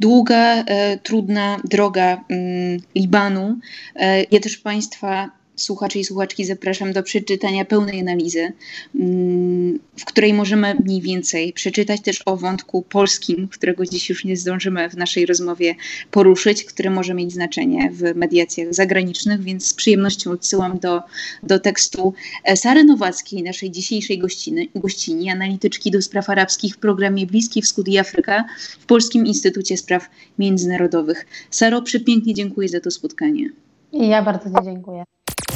długa, 0.00 0.54
e, 0.54 0.98
trudna 0.98 1.56
droga 1.64 2.24
mm, 2.28 2.78
Libanu. 2.94 3.56
E, 3.96 4.22
ja 4.30 4.40
też 4.40 4.56
Państwa 4.56 5.30
słuchaczy 5.56 5.98
i 5.98 6.04
słuchaczki 6.04 6.44
zapraszam 6.44 6.92
do 6.92 7.02
przeczytania 7.02 7.64
pełnej 7.64 8.00
analizy, 8.00 8.52
mm, 8.94 9.78
w 9.96 10.04
której 10.04 10.34
możemy 10.34 10.74
mniej 10.84 11.00
więcej 11.00 11.52
przeczytać 11.52 12.00
też 12.00 12.22
o 12.26 12.36
wątku 12.36 12.82
polskim, 12.82 13.48
którego 13.48 13.86
dziś 13.86 14.08
już 14.08 14.24
nie 14.24 14.36
zdążymy 14.36 14.90
w 14.90 14.96
naszej 14.96 15.26
rozmowie 15.26 15.74
poruszyć, 16.10 16.64
który 16.64 16.90
może 16.90 17.14
mieć 17.14 17.32
znaczenie 17.32 17.90
w 17.92 18.16
mediacjach 18.16 18.74
zagranicznych, 18.74 19.40
więc 19.42 19.66
z 19.66 19.74
przyjemnością 19.74 20.30
odsyłam 20.30 20.78
do, 20.78 21.02
do 21.42 21.58
tekstu 21.58 22.14
Sary 22.54 22.84
Nowackiej, 22.84 23.42
naszej 23.42 23.70
dzisiejszej 23.70 24.18
gościny, 24.18 24.66
gościni, 24.74 25.30
analityczki 25.30 25.90
do 25.90 26.02
spraw 26.02 26.30
arabskich 26.30 26.74
w 26.74 26.78
programie 26.78 27.26
Bliski 27.26 27.62
Wschód 27.62 27.88
i 27.88 27.98
Afryka 27.98 28.44
w 28.80 28.86
Polskim 28.86 29.26
Instytucie 29.26 29.76
Spraw 29.76 30.10
Międzynarodowych. 30.38 31.26
Saro, 31.50 31.82
przepięknie 31.82 32.34
dziękuję 32.34 32.68
za 32.68 32.80
to 32.80 32.90
spotkanie. 32.90 33.50
I 33.92 34.08
ja 34.08 34.22
bardzo 34.22 34.48
Ci 34.48 34.64
dziękuję. 34.64 35.04